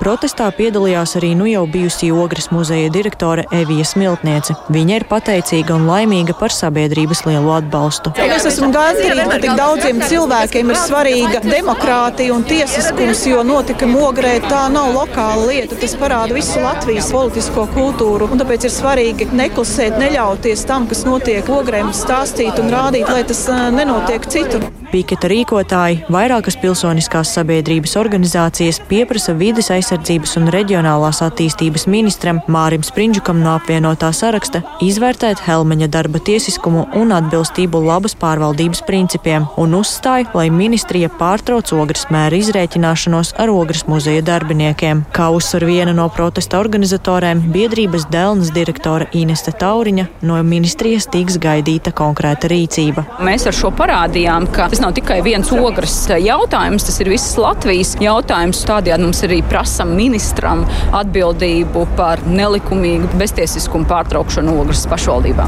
Protestā 0.00 0.46
piedalījās 0.56 1.12
arī 1.18 1.34
nu 1.36 1.44
jau 1.44 1.66
bijusī 1.68 2.06
Ogres 2.08 2.46
muzeja 2.48 2.88
direktore 2.88 3.42
Evija 3.52 3.84
Smiltniece. 3.84 4.54
Viņa 4.72 4.94
ir 4.96 5.04
pateicīga 5.10 5.74
un 5.76 5.84
laimīga 5.84 6.32
par 6.38 6.54
sabiedrības 6.56 7.20
lielu 7.26 7.52
atbalstu. 7.58 8.14
Es 8.16 8.46
esmu 8.48 8.70
gandarīta, 8.72 9.26
ka 9.28 9.36
tik 9.42 9.58
daudziem 9.58 10.00
cilvēkiem 10.00 10.72
ir 10.72 10.80
svarīga 10.80 11.42
demokrātija 11.44 12.32
un 12.32 12.46
tiesiskums, 12.48 13.26
jo 13.28 13.44
notikumi 13.44 14.00
Ogrē 14.00 14.32
tā 14.46 14.62
nav 14.72 14.94
lokāla 14.96 15.44
lieta. 15.50 15.76
Tas 15.84 15.92
parāda 16.00 16.32
visu 16.32 16.64
Latvijas 16.64 17.12
politisko 17.12 17.68
kultūru. 17.76 18.30
Un 18.32 18.40
tāpēc 18.40 18.70
ir 18.70 18.72
svarīgi 18.72 19.28
neklusēt, 19.36 20.00
neļauties 20.00 20.64
tam, 20.70 20.88
kas 20.88 21.04
notiek 21.04 21.52
Ogrēm, 21.60 21.92
stāstīt 21.92 22.56
un 22.62 22.72
rādīt, 22.72 23.04
lai 23.12 23.26
tas 23.28 23.44
nenotiek 23.76 24.32
citur. 24.32 24.64
Piketa 24.90 25.28
rīkotāji, 25.30 26.00
vairākas 26.10 26.56
pilsoniskās 26.58 27.30
sabiedrības 27.36 27.92
organizācijas 28.00 28.80
pieprasa 28.88 29.36
vides 29.38 29.68
aizsardzības 29.90 30.36
un 30.38 30.48
reģionālās 30.54 31.18
attīstības 31.24 31.86
ministram 31.90 32.38
Mārim 32.50 32.82
Sprindžukam 32.86 33.40
no 33.42 33.56
apvienotā 33.56 34.12
saraksta 34.14 34.60
izvērtēt 34.84 35.42
Helmeņa 35.46 35.88
darba 35.90 36.20
tiesiskumu 36.22 36.84
un 36.94 37.10
atbilstību 37.16 37.80
labas 37.82 38.14
pārvaldības 38.14 38.84
principiem 38.86 39.48
un 39.58 39.74
uzstāja, 39.74 40.28
lai 40.34 40.46
ministrija 40.54 41.10
pārtrauc 41.10 41.72
ogres 41.74 42.06
mēra 42.14 42.38
izrēķināšanos 42.38 43.34
ar 43.42 43.50
ogres 43.50 43.86
muzeja 43.90 44.22
darbiniekiem. 44.22 45.02
Kā 45.16 45.30
uzsver 45.34 45.66
viena 45.66 45.94
no 45.96 46.06
protesta 46.14 46.60
organizatorēm, 46.62 47.42
biedrības 47.50 48.06
Dēlnes 48.12 48.54
direktore 48.54 49.10
Ineste 49.18 49.50
Tauriņa, 49.50 50.06
no 50.22 50.38
ministrijas 50.46 51.08
tiks 51.10 51.40
gaidīta 51.42 51.90
konkrēta 51.96 52.50
rīcība. 52.52 53.06
Mēs 53.26 53.48
ar 53.50 53.58
šo 53.58 53.72
parādījām, 53.74 54.46
ka 54.54 54.70
tas 54.70 54.84
nav 54.84 54.94
tikai 54.98 55.18
viens 55.26 55.50
ogres 55.50 55.98
jautājums, 56.14 56.86
tas 56.86 57.02
ir 57.02 57.10
visas 57.10 57.34
Latvijas 57.40 57.96
jautājums. 58.00 58.62
Tādējādi 58.70 59.08
mums 59.08 59.26
arī 59.26 59.42
prasam 59.80 59.96
ministram 59.96 60.64
atbildību 60.92 61.86
par 61.96 62.20
nelikumīgu 62.26 63.08
beztiesiskumu 63.16 63.88
pārtraukšanu 63.88 64.58
ogres 64.60 64.84
pašvaldībā. 64.90 65.46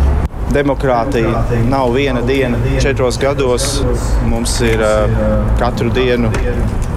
Demokrātija 0.53 1.43
nav 1.69 1.93
viena 1.93 2.23
diena. 2.25 2.59
Četros 2.81 3.19
gados 3.21 3.83
mums 4.29 4.59
ir 4.65 4.81
uh, 4.81 5.13
katru 5.61 5.91
dienu 5.93 6.31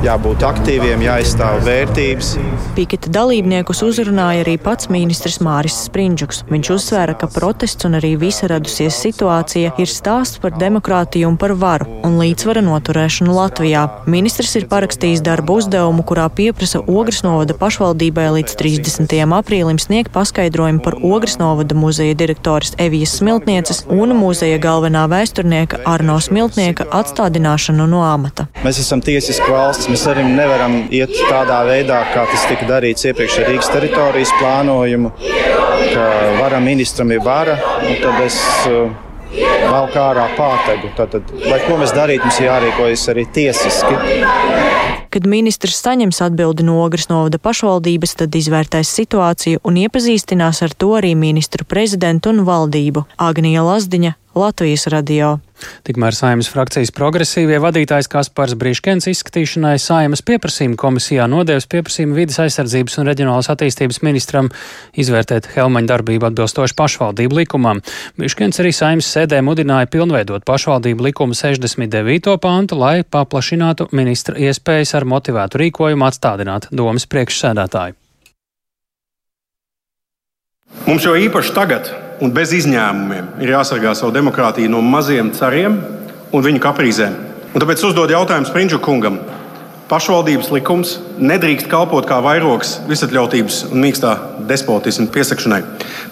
jābūt 0.06 0.44
aktīviem, 0.46 1.02
jāizstāv 1.06 1.64
vērtības. 1.66 2.36
Piketa 2.76 3.10
dalībniekus 3.14 3.82
uzrunāja 3.86 4.44
arī 4.44 4.56
pats 4.62 4.90
ministrs 4.92 5.40
Māris 5.44 5.78
Sprindžuks. 5.88 6.44
Viņš 6.52 6.72
uzsvēra, 6.76 7.16
ka 7.18 7.30
protests 7.32 7.88
un 7.88 7.98
arī 7.98 8.14
visa 8.20 8.50
radusies 8.52 8.98
situācija 9.02 9.74
ir 9.82 9.90
stāsts 9.92 10.42
par 10.44 10.54
demokrātiju 10.60 11.30
un 11.32 11.38
par 11.42 11.56
varu 11.58 11.88
un 12.06 12.20
līdzsvara 12.20 12.62
noturēšanu 12.66 13.34
Latvijā. 13.34 13.86
Ministrs 14.12 14.54
ir 14.60 14.68
parakstījis 14.72 15.24
darbu 15.26 15.58
uzdevumu, 15.62 16.06
kurā 16.06 16.28
pieprasa 16.30 16.84
Ogres 16.84 17.24
novada 17.26 17.56
pašvaldībai 17.58 18.28
līdz 18.38 18.58
30. 18.60 19.18
aprīlim 19.40 19.80
sniegt 19.82 20.14
paskaidrojumu 20.16 20.84
par 20.86 21.00
Ogres 21.02 21.40
novada 21.42 21.78
muzeja 21.80 22.18
direktoras 22.18 22.76
Evijas 22.82 23.18
Smiltnieces 23.20 23.86
un 23.90 24.14
muzeja 24.20 24.60
galvenā 24.62 25.08
vēsturnieka 25.12 25.82
Arno 25.90 26.20
Smiltnieka 26.22 26.90
atstādināšanu 26.94 27.88
no 27.90 28.04
amata. 28.06 28.50
Mēs 28.66 28.84
esam 28.84 29.02
tiesiski 29.06 29.50
valsts 29.52 29.90
Mēs 29.96 30.10
arī 30.12 30.26
nevaram 30.28 30.74
iet 30.92 31.14
tādā 31.30 31.62
veidā, 31.64 32.02
kā 32.12 32.26
tas 32.28 32.42
tika 32.50 32.66
darīts 32.68 33.06
iepriekš 33.08 33.38
ar 33.40 33.46
Rīgas 33.48 33.70
teritorijas 33.72 34.34
plānojumu, 34.42 35.12
ka 35.94 36.08
varam 36.36 36.68
ministram 36.68 37.14
ir 37.16 37.22
vara, 37.24 37.54
un 37.80 37.96
tad 38.02 38.20
es 38.26 38.36
uh, 38.68 38.90
valku 39.72 40.02
ārā 40.04 40.26
pātegu. 40.36 40.92
Tātad, 41.00 41.32
lai 41.48 41.62
ko 41.64 41.80
mēs 41.80 41.96
darītu, 41.96 42.28
mums 42.28 42.42
jārīkojas 42.44 43.08
arī 43.16 43.24
tiesiski. 43.40 43.96
Kad 45.16 45.32
ministrs 45.32 45.80
saņems 45.88 46.20
atbildi 46.28 46.68
no 46.68 46.82
Ogres 46.84 47.08
novada 47.08 47.40
pašvaldības, 47.40 48.18
tad 48.20 48.36
izvērtēs 48.36 48.92
situāciju 49.00 49.64
un 49.64 49.80
iepazīstinās 49.86 50.60
ar 50.68 50.76
to 50.76 50.92
arī 51.00 51.16
ministru 51.16 51.64
prezidentu 51.64 52.36
un 52.36 52.44
valdību. 52.44 53.08
Agnija 53.32 53.64
Lazdiņa, 53.64 54.18
Latvijas 54.44 54.90
radio. 54.92 55.38
Tikmēr 55.88 56.16
Saimas 56.16 56.50
frakcijas 56.52 56.92
progresīvie 56.96 57.58
vadītājs 57.64 58.10
Kaspars 58.12 58.56
Brīškens 58.60 59.08
izskatīšanai 59.12 59.76
Saimas 59.82 60.24
pieprasījuma 60.26 60.78
komisijā 60.80 61.28
nodevis 61.32 61.68
pieprasījumu 61.72 62.18
vidas 62.18 62.40
aizsardzības 62.44 63.00
un 63.02 63.10
reģionālas 63.10 63.52
attīstības 63.54 64.02
ministram 64.06 64.52
izvērtēt 65.00 65.50
Helmaņa 65.56 65.92
darbību 65.94 66.30
atbilstoši 66.30 66.78
pašvaldību 66.80 67.40
likumam. 67.42 67.82
Brīškens 68.20 68.62
arī 68.64 68.74
Saimas 68.76 69.10
sēdē 69.16 69.42
mudināja 69.46 69.90
pilnveidot 69.92 70.46
pašvaldību 70.48 71.10
likuma 71.10 71.38
69. 71.38 72.38
pantu, 72.42 72.80
lai 72.80 72.96
paplašinātu 73.04 73.90
ministra 73.96 74.38
iespējas 74.40 74.96
ar 75.00 75.08
motivētu 75.08 75.64
rīkojumu 75.66 76.10
atstādināt 76.10 76.72
domas 76.72 77.08
priekšsēdētāju. 77.12 77.96
Mums 80.86 81.06
jau 81.08 81.16
īpaši 81.18 81.54
tagad 81.56 81.88
un 82.24 82.34
bez 82.36 82.54
izņēmumiem 82.56 83.40
ir 83.44 83.56
jāsargā 83.56 83.96
savu 83.98 84.14
demokrātiju 84.16 84.72
no 84.72 84.82
maziem 84.86 85.32
cariem 85.36 85.80
un 86.32 86.46
viņu 86.46 86.62
kaprīzēm. 86.64 87.18
Un 87.56 87.64
tāpēc 87.64 87.84
uzdod 87.88 88.12
jautājumu 88.12 88.50
Springļu 88.50 88.82
kungam. 88.84 89.20
Pašvaldības 89.86 90.48
likums 90.50 90.96
nedrīkst 91.22 91.68
kalpot 91.70 92.08
kā 92.10 92.18
vairogs 92.26 92.80
visatļautības 92.90 93.60
un 93.70 93.84
mīkstā 93.84 94.16
despotismu 94.50 95.12
piesakšanai. 95.14 95.62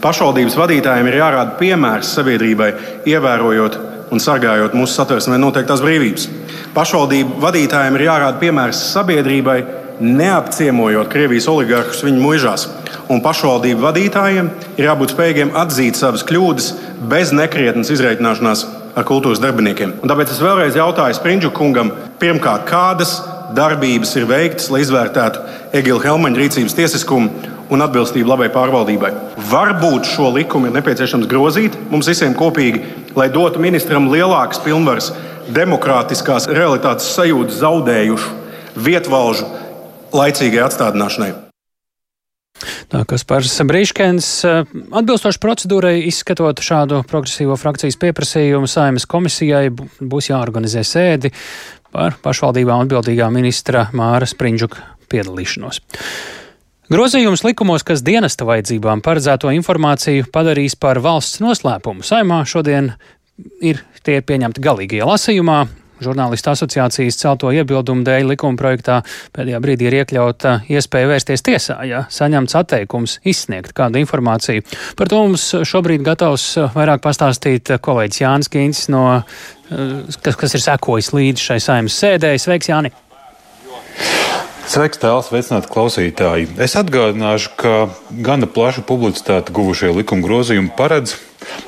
Pašvaldības 0.03 0.57
vadītājiem 0.59 1.09
ir 1.09 1.17
jārāda 1.17 1.57
piemērs 1.57 2.13
sabiedrībai, 2.19 2.69
ievērojot 3.09 3.79
un 4.13 4.21
sargājot 4.21 4.75
mūsu 4.77 4.93
satversmē 4.99 5.39
noteiktās 5.41 5.81
brīvības. 5.81 6.27
Pašvaldību 6.75 7.41
vadītājiem 7.41 7.97
ir 7.97 8.05
jārāda 8.11 8.37
piemērs 8.43 8.83
sabiedrībai, 8.93 9.57
neapciemojot 10.03 11.09
Krievijas 11.09 11.49
oligarhus 11.49 12.05
viņu 12.05 12.21
mūžās 12.21 12.67
un 13.11 13.21
pašvaldību 13.23 13.83
vadītājiem 13.83 14.49
ir 14.77 14.87
jābūt 14.87 15.13
spējīgiem 15.15 15.53
atzīt 15.59 15.99
savas 15.99 16.25
kļūdas 16.27 16.71
bez 17.11 17.33
nekrietnas 17.35 17.91
izreikināšanās 17.93 18.65
ar 18.93 19.07
kultūras 19.09 19.41
darbiniekiem. 19.41 19.97
Un 20.03 20.11
tāpēc 20.11 20.33
es 20.33 20.41
vēlreiz 20.43 20.77
jautāju 20.77 21.17
Springļu 21.17 21.53
kungam, 21.55 21.91
pirmkārt, 22.21 22.67
kādas 22.69 23.17
darbības 23.57 24.13
ir 24.17 24.27
veiktas, 24.29 24.69
lai 24.73 24.83
izvērtētu 24.83 25.41
Egila 25.77 26.03
Helmaņa 26.05 26.41
rīcības 26.41 26.77
tiesiskumu 26.77 27.51
un 27.73 27.83
atbilstību 27.85 28.29
labai 28.29 28.49
pārvaldībai. 28.53 29.11
Varbūt 29.49 30.09
šo 30.13 30.29
likumu 30.35 30.69
ir 30.69 30.75
nepieciešams 30.77 31.29
grozīt 31.29 31.77
mums 31.91 32.09
visiem 32.11 32.35
kopīgi, 32.37 32.83
lai 33.17 33.29
dotu 33.33 33.61
ministram 33.63 34.11
lielākas 34.13 34.61
pilnvaras 34.65 35.11
demokrātiskās 35.53 36.49
realitātes 36.51 37.09
sajūtas 37.15 37.61
zaudējušu 37.63 38.37
vietvalžu 38.85 39.49
laicīgai 40.13 40.67
atstādināšanai. 40.67 41.42
Tā 42.93 42.99
kas 43.09 43.23
par 43.25 43.41
Brīškens 43.41 44.27
atbilstoši 44.45 45.39
procedūrai 45.41 45.95
izskatot 46.05 46.59
šādu 46.61 46.99
progresīvo 47.09 47.55
frakcijas 47.57 47.97
pieprasījumu 47.97 48.69
saimas 48.69 49.07
komisijai 49.09 49.71
būs 49.73 50.29
jāorganizē 50.29 50.83
sēdi 50.85 51.31
par 51.93 52.19
pašvaldībām 52.21 52.85
atbildīgā 52.85 53.31
ministra 53.33 53.87
Māra 53.97 54.29
Sprindžuka 54.29 54.85
piedalīšanos. 55.09 55.81
Grozījums 56.93 57.41
likumos, 57.47 57.81
kas 57.87 58.05
dienesta 58.05 58.45
vajadzībām 58.45 59.01
paredzēto 59.01 59.49
informāciju 59.57 60.29
padarīs 60.29 60.77
par 60.77 61.01
valsts 61.01 61.41
noslēpumu, 61.41 62.05
saimā 62.05 62.43
šodien 62.45 62.91
ir 63.65 63.81
tie 64.05 64.19
pieņemti 64.21 64.61
galīgajā 64.61 65.07
lasījumā. 65.09 65.63
Žurnālistu 66.05 66.51
asociācijas 66.53 67.19
celto 67.19 67.51
iebildumu 67.53 68.05
dēļ 68.07 68.33
likuma 68.33 68.59
projektā 68.59 68.99
pēdējā 69.35 69.61
brīdī 69.63 69.89
ir 69.89 69.97
iekļauta 70.01 70.55
iespēja 70.71 71.09
vērsties 71.11 71.45
tiesā, 71.45 71.79
ja 71.89 72.03
saņemts 72.13 72.57
atteikums 72.59 73.19
izsniegt 73.27 73.75
kādu 73.77 74.01
informāciju. 74.03 74.65
Par 74.99 75.11
to 75.11 75.23
mums 75.23 75.49
šobrīd 75.67 76.05
gatavs 76.05 76.47
vairāk 76.75 77.03
pastāstīt 77.05 77.75
kolēģis 77.83 78.23
Jānis 78.23 78.51
Kīns, 78.53 78.85
no, 78.93 79.05
kas, 79.69 80.37
kas 80.39 80.57
ir 80.57 80.65
sekojis 80.67 81.13
līdz 81.15 81.47
šai 81.49 81.61
saimnes 81.63 81.99
sēdē. 82.03 82.35
Sveiks, 82.41 82.71
Jāni! 82.73 82.93
Sveiks, 84.63 84.95
tēls, 84.95 85.27
sveicināti 85.27 85.67
klausītāji! 85.67 86.47
Es 86.63 86.77
atgādināšu, 86.79 87.49
ka 87.59 87.73
gana 88.23 88.47
plašu 88.47 88.85
publicitāti 88.87 89.51
guvušie 89.51 89.89
likuma 89.91 90.23
grozījumi 90.23 90.71
paredz, 90.77 91.17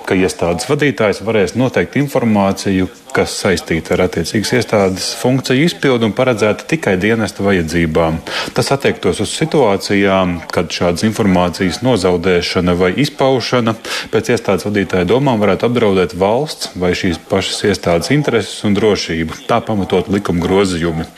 ka 0.07 0.15
iestādes 0.15 0.69
vadītājs 0.69 1.19
varēs 1.27 1.57
noteikt 1.59 1.97
informāciju, 1.99 2.87
kas 3.11 3.35
saistīta 3.41 3.97
ar 3.97 4.05
attiecīgas 4.05 4.53
iestādes 4.55 5.09
funkciju 5.19 5.67
izpildu 5.67 6.07
un 6.07 6.15
paredzēta 6.15 6.69
tikai 6.71 6.95
dienesta 7.01 7.43
vajadzībām. 7.43 8.21
Tas 8.55 8.71
attiektos 8.71 9.19
uz 9.27 9.35
situācijām, 9.41 10.37
kad 10.55 10.71
šādas 10.71 11.03
informācijas 11.09 11.81
nozaudēšana 11.83 12.77
vai 12.79 12.93
izpaušana 13.03 13.75
pēc 14.15 14.31
iestādes 14.37 14.69
vadītāja 14.69 15.11
domām 15.11 15.43
varētu 15.43 15.67
apdraudēt 15.67 16.15
valsts 16.15 16.71
vai 16.79 16.95
šīs 16.95 17.19
pašas 17.27 17.63
iestādes 17.73 18.15
intereses 18.15 18.63
un 18.63 18.79
drošību. 18.79 19.43
Tā 19.51 19.59
pamatot 19.67 20.07
likuma 20.15 20.47
grozījumi. 20.47 21.11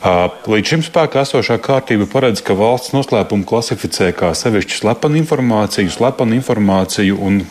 Līdz 0.00 0.70
šim 0.72 0.82
spēkā 0.86 1.26
esošā 1.26 1.58
kārtība 1.60 2.06
paredz, 2.08 2.40
ka 2.40 2.54
valsts 2.56 2.94
noslēpumu 2.96 3.44
klasificē 3.44 4.14
kā 4.16 4.30
sevišķu 4.32 4.78
slepenu 4.78 5.20
informāciju, 5.20 5.92
slepenu 5.92 6.38
informāciju 6.40 7.18
un 7.20 7.42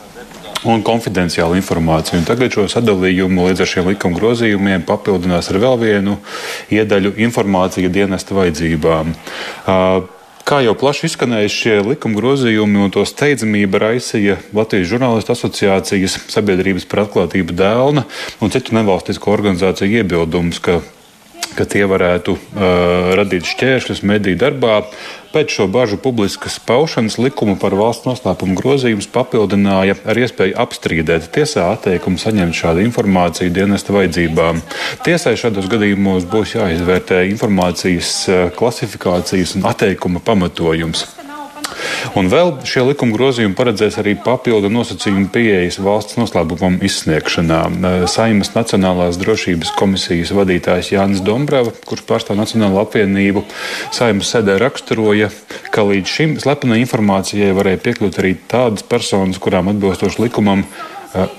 un 0.67 0.81
konfidenciālu 0.83 1.55
informāciju. 1.55 2.19
Un 2.19 2.27
tagad 2.27 2.51
šo 2.51 2.65
sadalījumu 2.67 3.47
līdz 3.47 3.63
ar 3.63 3.69
šiem 3.71 3.89
likuma 3.93 4.19
grozījumiem 4.19 4.83
papildinās 4.87 5.47
ar 5.53 5.59
vēl 5.63 5.77
vienu 5.79 6.17
iedaļu 6.73 7.13
informācija 7.23 7.91
dienesta 7.91 8.35
vajadzībām. 8.35 9.13
Kā 10.49 10.61
jau 10.65 10.73
plaši 10.81 11.05
izskanējuši 11.05 11.59
šie 11.61 11.79
likuma 11.85 12.17
grozījumi 12.17 12.83
un 12.83 12.91
to 12.91 13.05
steidzamība 13.05 13.83
raisīja 13.85 14.39
Latvijas 14.57 14.89
žurnālistu 14.89 15.35
asociācijas 15.35 16.17
sabiedrības 16.33 16.89
par 16.89 17.05
atklātību 17.05 17.55
dēlna 17.55 18.07
un 18.41 18.51
citu 18.51 18.73
nevalstisko 18.75 19.31
organizāciju 19.35 20.01
iebildumus, 20.01 20.59
ka 20.59 20.81
ka 21.57 21.65
tie 21.69 21.85
varētu 21.89 22.35
uh, 22.35 23.13
radīt 23.19 23.47
šķēršļus 23.49 24.03
mediju 24.07 24.39
darbā. 24.39 24.81
Pēc 25.29 25.53
šo 25.53 25.67
bažu 25.69 25.99
publiskas 26.01 26.55
paušanas 26.65 27.19
likumu 27.21 27.53
par 27.61 27.75
valsts 27.77 28.07
noslēpumu 28.07 28.57
grozījumus 28.57 29.09
papildināja 29.13 29.99
ar 30.09 30.21
iespēju 30.23 30.57
apstrīdēt 30.57 31.29
tiesā 31.35 31.67
atteikumu 31.75 32.17
saņemt 32.17 32.57
šādu 32.57 32.81
informāciju 32.87 33.53
dienesta 33.53 33.93
vajadzībām. 33.93 34.63
Tiesai 35.05 35.37
šādos 35.37 35.69
gadījumos 35.69 36.25
būs 36.33 36.57
jāizvērtē 36.57 37.27
informācijas 37.29 38.13
klasifikācijas 38.57 39.53
un 39.59 39.69
atteikuma 39.69 40.23
pamatojums. 40.25 41.05
Un 42.17 42.29
vēl 42.31 42.55
šie 42.65 42.81
likuma 42.87 43.13
grozījumi 43.13 43.53
paredzēs 43.57 43.99
arī 44.01 44.15
papildu 44.23 44.71
nosacījumu 44.73 45.27
pieejas 45.33 45.77
valsts 45.83 46.17
noslēpumam 46.17 46.79
izsniegšanā. 46.85 47.59
Saimas 48.09 48.53
Nacionālās 48.55 49.19
drošības 49.21 49.73
komisijas 49.77 50.33
vadītājs 50.33 50.93
Jānis 50.95 51.21
Dombrava, 51.25 51.73
kurš 51.85 52.05
pārstāv 52.09 52.39
Nacionālo 52.39 52.81
apvienību, 52.81 53.43
Saimas 53.95 54.31
sēdē 54.33 54.57
raksturoja, 54.63 55.29
ka 55.73 55.85
līdz 55.85 56.15
šim 56.15 56.37
slepenai 56.41 56.81
informācijai 56.85 57.53
varēja 57.57 57.83
piekļūt 57.85 58.21
arī 58.23 58.33
tādas 58.49 58.85
personas, 58.87 59.41
kurām 59.41 59.69
atbilstoši 59.73 60.25
likumam 60.25 60.65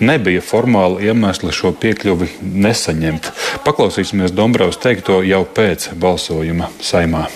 nebija 0.03 0.43
formāli 0.43 1.11
iemesli 1.11 1.53
šo 1.55 1.75
piekļuvi 1.79 2.31
nesaņemt. 2.43 3.31
Paklausīsimies 3.67 4.35
Dombravas 4.35 4.81
teikto 4.83 5.21
jau 5.27 5.45
pēc 5.47 5.93
balsojuma 5.99 6.71
saimā. 6.83 7.29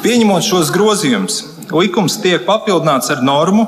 Pieņemot 0.00 0.44
šos 0.44 0.70
grozījumus, 0.72 1.34
likums 1.74 2.18
tiek 2.22 2.46
papildināts 2.46 3.10
ar 3.14 3.22
normu, 3.26 3.66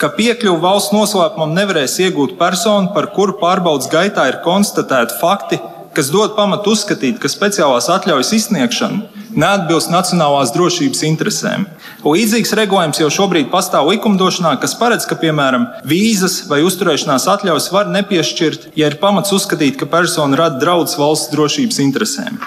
ka 0.00 0.10
piekļuvu 0.16 0.58
valsts 0.62 0.94
noslēpumam 0.94 1.54
nevarēs 1.56 1.96
iegūt 2.02 2.36
persona, 2.40 2.90
par 2.94 3.12
kuru 3.14 3.36
pārbaudas 3.40 3.90
gaitā 3.92 4.26
ir 4.30 4.40
konstatēti 4.44 5.18
fakti, 5.20 5.60
kas 5.96 6.10
dod 6.12 6.34
pamatu 6.38 6.74
uzskatīt, 6.74 7.20
ka 7.22 7.30
speciālās 7.32 7.90
atļaujas 7.92 8.32
izsniegšana 8.38 9.24
neatbilst 9.34 9.90
nacionālās 9.90 10.52
drošības 10.54 11.02
interesēm. 11.08 11.66
Līdzīgs 12.04 12.54
regulējums 12.58 13.00
jau 13.02 13.10
šobrīd 13.12 13.50
pastāv 13.52 13.88
likumdošanā, 13.90 14.54
kas 14.62 14.76
paredz, 14.78 15.06
ka, 15.10 15.18
piemēram, 15.18 15.66
vīzas 15.88 16.44
vai 16.50 16.60
uzturēšanās 16.66 17.26
atļaujas 17.34 17.70
var 17.74 17.90
nepiešķirt, 17.94 18.68
ja 18.78 18.90
ir 18.90 18.98
pamats 19.02 19.34
uzskatīt, 19.34 19.78
ka 19.80 19.88
persona 19.90 20.38
rada 20.38 20.60
draudus 20.62 20.96
valsts 21.00 21.32
drošības 21.34 21.80
interesēm. 21.84 22.40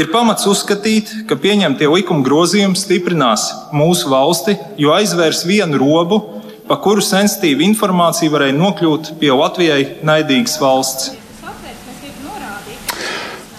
Ir 0.00 0.10
pamats 0.14 0.48
uzskatīt, 0.50 1.12
ka 1.30 1.38
pieņemtie 1.40 1.90
likuma 1.90 2.26
grozījumi 2.26 2.78
stiprinās 2.78 3.50
mūsu 3.74 4.10
valsti, 4.12 4.58
jo 4.80 4.94
aizvērs 4.96 5.44
vienu 5.48 5.78
robu, 5.82 6.22
pa 6.68 6.78
kuru 6.80 7.04
sensitīva 7.04 7.62
informācija 7.66 8.32
varēja 8.32 8.56
nokļūt 8.56 9.14
pie 9.20 9.34
Latvijai 9.36 9.82
naidīgas 10.06 10.56
valsts. 10.62 11.12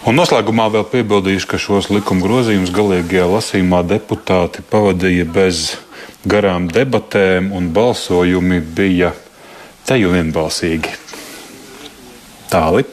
Un 0.06 0.20
noslēgumā 0.20 0.68
vēl 0.70 0.84
piebildīšu, 0.86 1.48
ka 1.50 1.58
šos 1.58 1.88
likuma 1.90 2.22
grozījumus 2.22 2.70
galīgajā 2.76 3.24
lasījumā 3.26 3.80
deputāti 3.90 4.62
pavadīja 4.70 5.26
bez 5.26 5.80
garām 6.30 6.68
debatēm, 6.70 7.48
un 7.50 7.72
balsojumi 7.74 8.60
bija 8.78 9.16
teju 9.90 10.12
vienbalsīgi. 10.14 10.94
Tāli. 12.52 12.86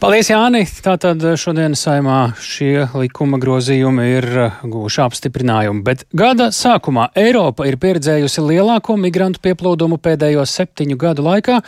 Paldies, 0.00 0.28
Jāni! 0.30 0.62
Tātad 0.84 1.22
šodien 1.40 1.76
saimā 1.78 2.34
šie 2.42 2.86
likuma 2.98 3.38
grozījumi 3.40 4.06
ir 4.18 4.26
gūši 4.66 5.02
apstiprinājumu, 5.06 5.82
bet 5.86 6.04
gada 6.16 6.48
sākumā 6.54 7.08
Eiropa 7.16 7.66
ir 7.68 7.78
pieredzējusi 7.82 8.44
lielāko 8.44 8.98
migrantu 9.00 9.42
pieplūdumu 9.46 9.98
pēdējo 10.02 10.44
septiņu 10.50 10.98
gadu 11.00 11.26
laikā, 11.26 11.60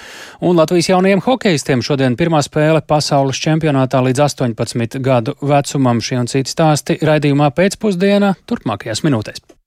un 0.45 0.59
Latvijas 0.61 0.91
jaunajiem 0.93 1.25
hokeistiem 1.25 1.85
šodien 1.85 2.19
pirmā 2.21 2.43
spēle 2.47 2.83
pasaules 2.85 3.41
čempionātā 3.45 4.03
līdz 4.07 4.25
18 4.29 4.99
gadu 5.05 5.39
vecumam 5.41 6.03
šie 6.05 6.23
un 6.23 6.31
citi 6.31 6.53
stāsti 6.53 6.99
raidījumā 7.03 7.53
pēcpusdienā 7.57 8.35
turpmākajās 8.51 9.07
minūtēs. 9.07 9.58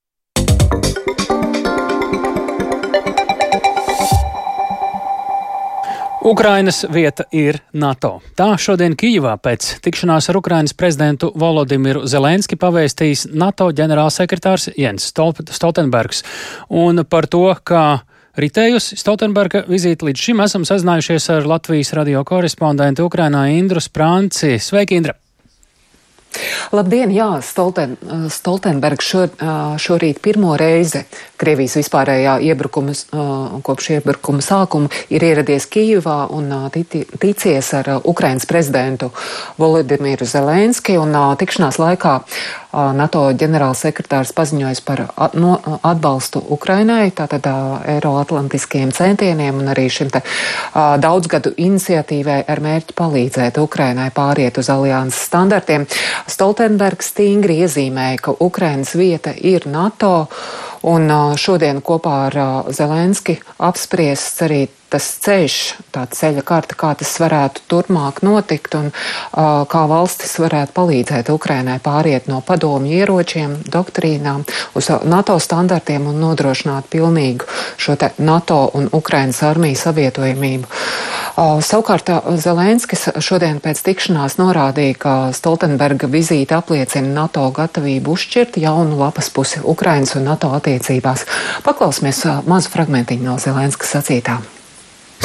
Ukrainas 6.21 6.85
vieta 6.93 7.23
ir 7.33 7.57
NATO. 7.73 8.19
Tā 8.37 8.53
šodien 8.61 8.93
Kijivā 8.93 9.33
pēc 9.41 9.79
tikšanās 9.81 10.29
ar 10.29 10.37
Ukrainas 10.37 10.75
prezidentu 10.77 11.31
Volodimiru 11.33 12.03
Zelenski 12.05 12.59
pavēstījis 12.61 13.31
NATO 13.33 13.71
ģenerālsekretārs 13.73 14.69
Jens 14.77 15.09
Stoltenbergs. 15.09 16.21
Un 16.69 17.01
par 17.09 17.25
to, 17.25 17.47
kā 17.65 18.03
ritējusi 18.37 18.99
Stoltenberga 19.01 19.63
vizīte 19.65 20.05
līdz 20.05 20.27
šim 20.27 20.45
esam 20.45 20.67
sazinājušies 20.67 21.25
ar 21.33 21.49
Latvijas 21.55 21.93
radio 21.97 22.21
korespondentu 22.21 23.09
Ukrainā 23.09 23.47
Indru 23.57 23.81
Sprānci. 23.81 24.59
Sveiki, 24.61 25.01
Indra! 25.01 25.17
Labdien, 26.71 27.11
jā, 27.11 27.31
Stolten, 27.43 27.97
Stoltenbergs 28.31 29.09
šo, 29.09 29.25
šorīt 29.81 30.21
pirmo 30.23 30.53
reizi 30.59 31.01
Krievijas 31.41 31.77
vispārējā 31.79 32.37
iebrukuma, 32.51 32.93
kopš 33.65 33.89
iebrukuma 33.97 34.43
sākuma 34.45 34.91
ir 35.09 35.25
ieradies 35.25 35.65
Kijivā 35.71 36.27
un 36.33 36.51
ticies 36.71 37.73
ar 37.77 37.89
Ukrainas 38.03 38.45
prezidentu 38.49 39.09
Volodimiru 39.57 40.27
Zelenski 40.29 40.99
un 41.01 41.15
tikšanās 41.41 41.79
laikā 41.81 42.19
NATO 42.71 43.25
ģenerālsekretārs 43.35 44.31
paziņojis 44.35 44.79
par 44.87 45.01
atbalstu 45.17 46.39
Ukrainai, 46.55 47.11
tātad 47.11 47.49
Eiroatlantiskajiem 47.97 48.93
centieniem 48.95 49.59
un 49.59 49.73
arī 49.73 49.89
šim 49.91 50.11
te 50.13 50.21
daudzgadu 51.03 51.51
iniciatīvai 51.57 52.41
ar 52.47 52.63
mērķi 52.63 52.95
palīdzēt 52.95 53.59
Ukrainai 53.59 54.07
pāriet 54.15 54.61
uz 54.61 54.71
alianses 54.71 55.27
standartiem. 55.27 55.87
Stoltenbergs 56.31 57.11
stingri 57.11 57.59
iezīmēja, 57.65 58.21
ka 58.29 58.37
Ukrainas 58.39 58.95
vieta 58.95 59.35
ir 59.35 59.67
NATO 59.67 60.29
Un 60.81 61.11
šodien 61.37 61.81
kopā 61.85 62.13
ar 62.27 62.37
Zelenski 62.73 63.35
apspriests 63.61 64.41
arī 64.47 64.63
tas 64.91 65.07
ceļš, 65.23 65.57
tā 65.95 66.03
ceļa 66.11 66.43
karta, 66.45 66.75
kā 66.75 66.91
tas 66.99 67.11
varētu 67.21 67.63
turpmāk 67.71 68.21
notikt 68.27 68.75
un 68.75 68.89
uh, 68.91 69.63
kā 69.71 69.85
valstis 69.87 70.33
varētu 70.41 70.75
palīdzēt 70.75 71.31
Ukrainai 71.31 71.77
pāriet 71.83 72.27
no 72.31 72.41
padomju 72.45 72.99
ieročiem, 72.99 73.55
doktrīnām 73.71 74.43
uz 74.75 74.91
NATO 75.07 75.37
standartiem 75.39 76.09
un 76.11 76.19
nodrošināt 76.19 76.91
pilnīgu 76.91 77.47
šo 77.81 77.95
NATO 78.19 78.59
un 78.75 78.89
Ukrainas 78.91 79.41
armiju 79.47 79.79
savietojamību. 79.79 80.67
Uh, 80.67 81.59
savukārt 81.63 82.11
Zelenskis 82.43 83.07
šodien 83.23 83.61
pēc 83.63 83.79
tikšanās 83.87 84.37
norādīja, 84.41 84.97
ka 84.99 85.17
Stoltenberga 85.35 86.11
vizīte 86.11 86.57
apliecina 86.57 87.13
NATO 87.23 87.47
gatavību 87.55 88.17
uzšķirt 88.17 88.59
jaunu 88.59 88.99
lapas 88.99 89.31
pusi 89.31 89.63
Ukrainas 89.63 90.17
un 90.19 90.27
NATO 90.27 90.51
attiecībās. 90.57 91.27
Paklausīsimies 91.63 92.25
mazu 92.47 92.73
fragmentiņu 92.73 93.31
no 93.31 93.37
Zelenskas 93.39 93.95
sacītā. 93.95 94.41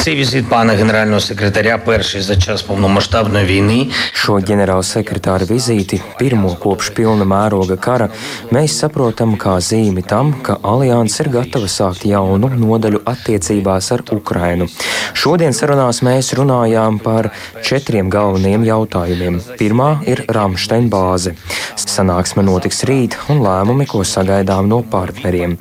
Цей 0.02 0.14
візит 0.14 0.48
пана 0.48 0.74
генерального 0.74 1.20
секретаря 1.20 1.78
перший 1.78 2.20
за 2.20 2.36
час 2.36 2.62
повномасштабної 2.62 3.46
війни. 3.46 3.90
Šo 4.12 4.40
ģenerāla 4.42 4.82
sekretāra 4.82 5.46
vizīti, 5.46 6.00
pirmo 6.18 6.50
kopš 6.58 6.88
pilna 6.96 7.22
mēroga 7.28 7.76
kara, 7.78 8.08
mēs 8.50 8.80
saprotam 8.82 9.36
kā 9.38 9.60
zīmi 9.62 10.02
tam, 10.02 10.32
ka 10.42 10.56
alianse 10.62 11.22
ir 11.22 11.30
gatava 11.36 11.70
sākt 11.70 12.02
jaunu 12.08 12.50
nodaļu 12.50 13.02
attiecībās 13.06 13.92
ar 13.94 14.02
Ukrainu. 14.10 14.66
Šodien 15.14 15.54
sarunās 15.54 16.02
mēs 16.02 16.32
runājām 16.34 16.98
par 16.98 17.30
četriem 17.62 18.10
galveniem 18.10 18.66
jautājumiem. 18.66 19.38
Pirmā 19.60 19.90
ir 20.06 20.24
Ramstein 20.26 20.90
bāze. 20.90 21.36
Sanāksme 21.78 22.42
notiks 22.42 22.82
rīt 22.88 23.18
un 23.30 23.42
lēmumi, 23.44 23.86
ko 23.86 24.02
sagaidām 24.02 24.66
no 24.66 24.82
partneriem. 24.82 25.58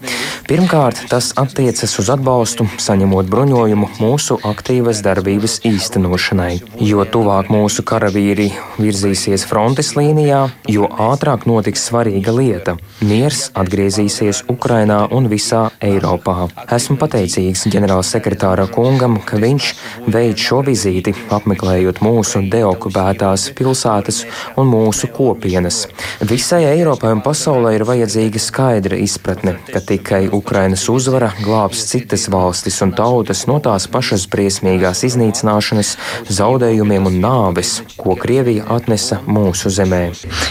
Pirmkārt, 0.50 1.06
tas 1.12 1.32
attiecas 1.38 1.98
uz 2.00 2.10
atbalstu, 2.14 2.66
saņemot 2.82 3.30
bruņojumu 3.32 3.90
mūsu 4.00 4.25
mūsu 4.27 4.43
aktīvas 4.43 5.05
darbības 5.07 5.61
īstenošanai. 5.69 6.59
Jo 6.83 7.05
tuvāk 7.07 7.47
mūsu 7.53 7.85
karavīri 7.87 8.49
virzīsies 8.81 9.45
frontes 9.47 9.93
līnijā, 9.95 10.49
jo 10.67 10.89
ātrāk 10.91 11.45
notiks 11.47 11.85
svarīga 11.87 12.35
lieta- 12.35 12.75
miers 13.09 13.53
atgriezīsies 13.55 14.43
Ukrainā 14.51 15.07
un 15.13 15.29
visā 15.29 15.71
Eiropā. 15.81 16.49
Esmu 16.67 16.97
pateicīgs 16.99 17.69
ģenerālsekretāra 17.71 18.67
kungam, 18.67 19.25
ka 19.25 19.37
viņš 19.37 19.75
veids 20.09 20.41
šo 20.41 20.65
vizīti, 20.65 21.15
apmeklējot 21.31 22.03
mūsu 22.03 22.51
deokupētās 22.51 23.55
pilsētas 23.55 24.25
un 24.57 24.67
mūsu 24.67 25.07
kopienas. 25.07 25.87
Visai 26.21 26.65
Eiropai 26.65 27.13
un 27.13 27.23
pasaulē 27.23 27.77
ir 27.77 27.85
vajadzīga 27.85 28.41
skaidra 28.41 28.97
izpratne, 28.97 29.57
ka 29.73 29.79
tikai 29.79 30.29
Ukrainas 30.33 30.89
uzvara 30.89 31.33
glābs 31.45 31.87
citas 31.87 32.27
valstis 32.29 32.83
un 32.83 32.91
tautas 32.93 33.47
no 33.47 33.61
tās 33.61 33.87
pašas 33.87 34.16
pašas 34.16 34.28
briesmīgās 34.32 35.04
iznīcināšanas, 35.08 35.96
zaudējumiem 36.32 37.10
un 37.12 37.20
nāves, 37.24 37.82
ko 37.98 38.16
Krievija 38.16 38.68
atnesa 38.70 39.22
mūsu 39.28 39.70
zemē. 39.70 40.04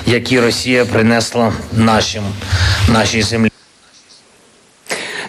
Які 0.07 0.41
Росія 0.41 0.85
принесла 0.85 1.53
нашим, 1.73 2.25
нашій 2.89 3.23
землі. 3.23 3.51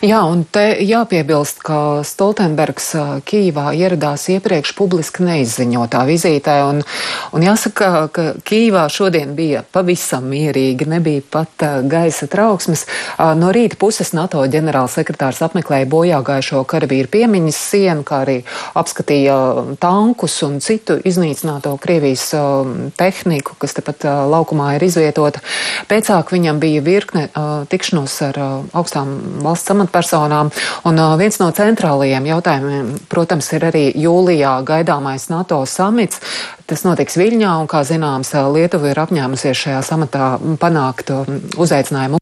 Jā, 0.05 0.19
un 0.29 0.43
te 0.53 0.75
jāpiebilst, 0.85 1.63
ka 1.65 2.03
Stoltenbergs 2.05 2.91
Kīvā 3.25 3.71
ieradās 3.79 4.27
iepriekš 4.29 4.75
publiski 4.77 5.25
neizziņotā 5.25 6.03
vizītē, 6.05 6.57
un, 6.69 6.83
un 7.33 7.45
jāsaka, 7.47 7.89
ka 8.13 8.25
Kīvā 8.45 8.83
šodien 8.93 9.33
bija 9.39 9.63
pavisam 9.73 10.27
mierīgi, 10.29 10.89
nebija 10.91 11.23
pat 11.33 11.65
gaisa 11.89 12.29
trauksmes. 12.29 12.85
No 13.41 13.53
rīta 13.57 13.79
puses 13.81 14.13
NATO 14.13 14.43
ģenerālsekretārs 14.53 15.41
apmeklēja 15.47 15.89
bojāgājušo 15.95 16.61
karavīru 16.69 17.09
piemiņas 17.17 17.63
sienu, 17.71 18.05
kā 18.05 18.21
arī 18.27 18.37
apskatīja 18.77 19.39
tankus 19.81 20.37
un 20.45 20.61
citu 20.61 20.99
iznīcināto 21.09 21.73
Krievijas 21.81 22.27
tehniku, 23.01 23.57
kas 23.65 23.79
tepat 23.81 24.05
laukumā 24.29 24.75
ir 24.77 24.85
izvietota. 24.91 25.41
Pēcāk 25.89 26.37
viņam 26.37 26.61
bija 26.61 26.85
virkne 26.85 27.27
tikšanos 27.73 28.21
ar 28.29 28.43
augstām 28.77 29.17
valsts 29.41 29.73
amatpersonām 29.73 29.86
amatpersonām. 29.87 30.51
Un 30.85 31.01
viens 31.19 31.39
no 31.41 31.51
centrālajiem 31.55 32.27
jautājumiem, 32.27 32.93
protams, 33.09 33.53
ir 33.55 33.71
arī 33.71 33.87
jūlijā 33.95 34.59
gaidāmais 34.67 35.31
NATO 35.31 35.65
samits. 35.67 36.21
Tas 36.67 36.85
notiks 36.85 37.17
Viļņā, 37.17 37.57
un, 37.63 37.71
kā 37.71 37.85
zināms, 37.87 38.35
Lietuva 38.53 38.91
ir 38.91 39.03
apņēmusies 39.07 39.67
šajā 39.67 39.83
samatā 39.87 40.37
panākt 40.61 41.15
uzaicinājumu. 41.57 42.19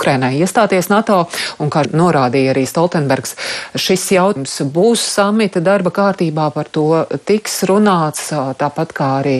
Ukrainai 0.00 0.38
iestāties 0.40 0.86
NATO, 0.88 1.26
un 1.60 1.68
kā 1.68 1.82
norādīja 1.92 2.54
arī 2.54 2.62
Stoltenbergs, 2.64 3.34
šis 3.76 4.06
jautājums 4.14 4.54
būs 4.72 5.02
samita 5.02 5.60
darba 5.60 5.92
kārtībā, 5.92 6.46
par 6.54 6.70
to 6.72 7.02
tiks 7.28 7.58
runāts, 7.68 8.30
tāpat 8.32 8.94
kā 8.96 9.10
arī 9.18 9.36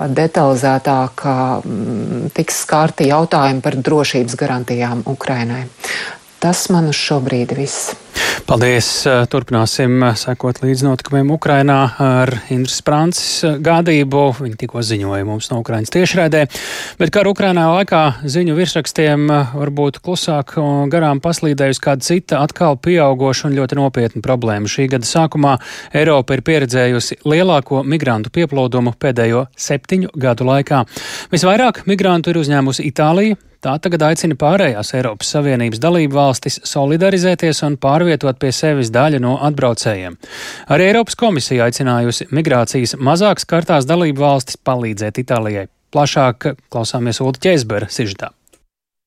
detalizētāk 0.00 1.26
tiks 2.32 2.62
skārti 2.64 3.10
jautājumi 3.10 3.60
par 3.60 3.76
drošības 3.76 4.38
garantijām 4.40 5.04
Ukrainai. 5.10 5.66
Tas 6.40 6.70
man 6.72 6.88
uz 6.88 6.96
šobrīd 6.96 7.52
viss. 7.52 7.90
Paldies! 8.48 8.86
Turpināsim 9.30 10.00
sekot 10.16 10.62
līdz 10.64 10.82
notikumiem 10.86 11.28
Ukrainā 11.34 11.76
ar 12.00 12.32
Indras 12.50 12.78
Francis 12.82 13.44
gādību. 13.62 14.22
Viņi 14.40 14.56
tikko 14.62 14.80
ziņoja 14.82 15.26
mums 15.28 15.50
no 15.52 15.60
Ukrainas 15.60 15.92
tiešraidē, 15.92 16.46
bet 16.98 17.12
kā 17.12 17.22
Ukrainā 17.28 17.66
laikā 17.74 18.00
ziņu 18.24 18.56
virsrakstiem 18.56 19.26
varbūt 19.52 20.00
klusāk 20.00 20.56
un 20.62 20.88
garām 20.92 21.20
paslīdējusi 21.20 21.84
kāda 21.84 22.08
cita 22.08 22.40
atkal 22.46 22.80
pieaugoša 22.80 23.50
un 23.50 23.58
ļoti 23.60 23.78
nopietna 23.78 24.24
problēma. 24.24 24.70
Šī 24.70 24.88
gada 24.96 25.06
sākumā 25.06 25.58
Eiropa 25.92 26.38
ir 26.38 26.44
pieredzējusi 26.48 27.20
lielāko 27.28 27.84
migrantu 27.84 28.32
pieplūdumu 28.34 28.96
pēdējo 28.96 29.44
septiņu 29.60 30.16
gadu 30.16 30.48
laikā. 30.48 30.82
Visvairāk 31.36 31.84
migrantu 31.90 32.32
ir 32.32 32.42
uzņēmusi 32.42 32.88
Itālija, 32.88 33.38
Tā 33.60 33.74
tagad 33.76 34.00
aicina 34.06 34.36
pārējās 34.40 34.94
Eiropas 34.96 35.34
Savienības 35.34 35.82
dalību 35.82 36.16
valstis 36.16 36.56
solidarizēties 36.64 37.60
un 37.66 37.76
pārvietot 37.82 38.38
pie 38.40 38.54
sevis 38.56 38.88
daļu 38.94 39.20
no 39.20 39.34
atbraucējiem. 39.50 40.16
Arī 40.72 40.88
Eiropas 40.88 41.18
komisija 41.20 41.68
aicinājusi 41.68 42.30
migrācijas 42.32 42.96
mazāk 42.96 43.44
skartās 43.44 43.84
dalību 43.90 44.24
valstis 44.24 44.56
palīdzēt 44.64 45.20
Itālijai. 45.26 45.68
Plašāk 45.92 46.54
klausāmies 46.72 47.20
Ulu 47.20 47.36
Ķēzbera 47.36 47.92
sižetā. 47.92 48.32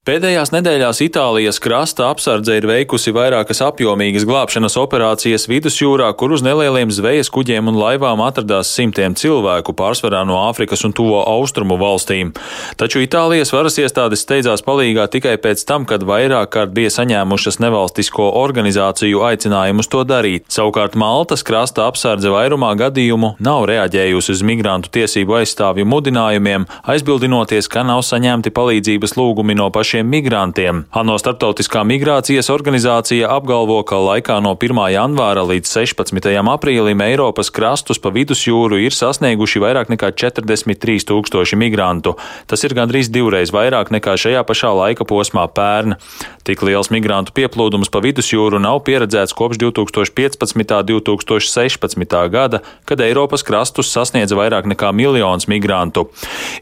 Pēdējās 0.04 0.50
nedēļās 0.52 1.00
Itālijas 1.06 1.62
krasta 1.64 2.10
apsardze 2.12 2.58
ir 2.60 2.66
veikusi 2.68 3.14
vairākas 3.16 3.62
apjomīgas 3.64 4.26
glābšanas 4.28 4.74
operācijas 4.82 5.46
vidusjūrā, 5.48 6.10
kur 6.20 6.34
uz 6.36 6.42
nelieliem 6.44 6.90
zvejas 6.92 7.30
kuģiem 7.32 7.70
un 7.72 7.78
laivām 7.80 8.20
atradās 8.20 8.68
simtiem 8.76 9.16
cilvēku, 9.16 9.72
pārsvarā 9.80 10.26
no 10.28 10.42
Āfrikas 10.50 10.84
un 10.84 10.92
Tuvo 10.92 11.22
austrumu 11.24 11.78
valstīm. 11.80 12.34
Taču 12.76 13.00
Itālijas 13.00 13.54
varas 13.56 13.80
iestādes 13.80 14.26
steidzās 14.28 14.66
palīgā 14.68 15.06
tikai 15.14 15.38
pēc 15.40 15.64
tam, 15.70 15.86
kad 15.88 16.04
vairāk 16.04 16.52
kārt 16.58 16.76
bija 16.76 16.92
saņēmušas 16.98 17.62
nevalstisko 17.64 18.28
organizāciju 18.42 19.24
aicinājumus 19.30 19.88
to 19.88 20.04
darīt. 20.04 20.52
Savukārt 20.52 21.00
Maltas 21.00 21.48
krasta 21.48 21.88
apsardze 21.88 22.36
vairumā 22.36 22.74
gadījumu 22.84 23.38
nav 23.40 23.70
reaģējusi 23.72 24.36
uz 24.36 24.44
migrantu 24.52 24.92
tiesību 25.00 25.40
aizstāvju 25.40 25.88
mudinājumiem, 25.96 26.68
aizbildinoties, 26.92 27.72
ka 27.72 27.88
nav 27.88 28.04
saņemti 28.04 28.52
palīdzības 28.52 29.16
lūgumi 29.22 29.56
no 29.64 29.72
pašiem 29.72 29.93
tūkstošiem 29.94 30.10
migrantiem. 30.10 30.86
ANO 30.92 31.18
starptautiskā 31.22 31.84
migrācijas 31.86 32.50
organizācija 32.50 33.30
apgalvo, 33.30 33.84
ka 33.86 33.96
laikā 34.02 34.40
no 34.42 34.56
1. 34.58 34.74
janvāra 34.90 35.44
līdz 35.46 35.70
16. 35.70 36.34
aprīlim 36.42 37.02
Eiropas 37.02 37.52
krastus 37.52 38.00
pa 38.00 38.10
vidusjūru 38.10 38.80
ir 38.82 38.92
sasnieguši 38.92 39.62
vairāk 39.62 39.92
nekā 39.94 40.12
43 40.18 41.06
tūkstoši 41.06 41.56
migrantu. 41.56 42.16
Tas 42.48 42.64
ir 42.64 42.74
gandrīz 42.74 43.12
divreiz 43.14 43.54
vairāk 43.54 43.92
nekā 43.94 44.18
šajā 44.18 44.42
pašā 44.44 44.74
laika 44.74 45.06
posmā 45.06 45.46
pērn. 45.54 45.98
Tik 46.44 46.64
liels 46.66 46.90
migrantu 46.90 47.32
pieplūdums 47.38 47.92
pa 47.94 48.02
vidusjūru 48.04 48.60
nav 48.60 48.82
pieredzēts 48.88 49.36
kopš 49.38 49.62
2015. 49.62 50.42
un 50.74 51.06
2016. 51.06 52.18
gada, 52.34 52.64
kad 52.86 53.00
Eiropas 53.00 53.46
krastus 53.46 53.92
sasniedza 53.94 54.36
vairāk 54.36 54.66
nekā 54.68 54.90
miljons 54.92 55.48
migrantu. 55.48 56.10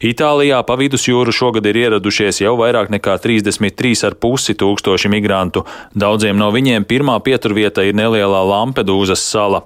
Itālijā 0.04 0.60
pa 0.66 0.76
vidusjūru 0.76 1.32
šogad 1.32 1.66
ir 1.66 1.80
ieradušies 1.86 2.42
jau 2.44 2.54
vairāk 2.60 2.92
nekā 2.92 3.16
33,5 3.24 4.56
tūkstoši 4.60 5.10
migrantu. 5.12 5.64
Daudziem 5.94 6.38
no 6.38 6.50
viņiem 6.54 6.86
pirmā 6.88 7.18
pieturvieta 7.24 7.84
ir 7.86 7.96
nelielā 7.98 8.42
Lampedūzas 8.48 9.22
sala. 9.22 9.62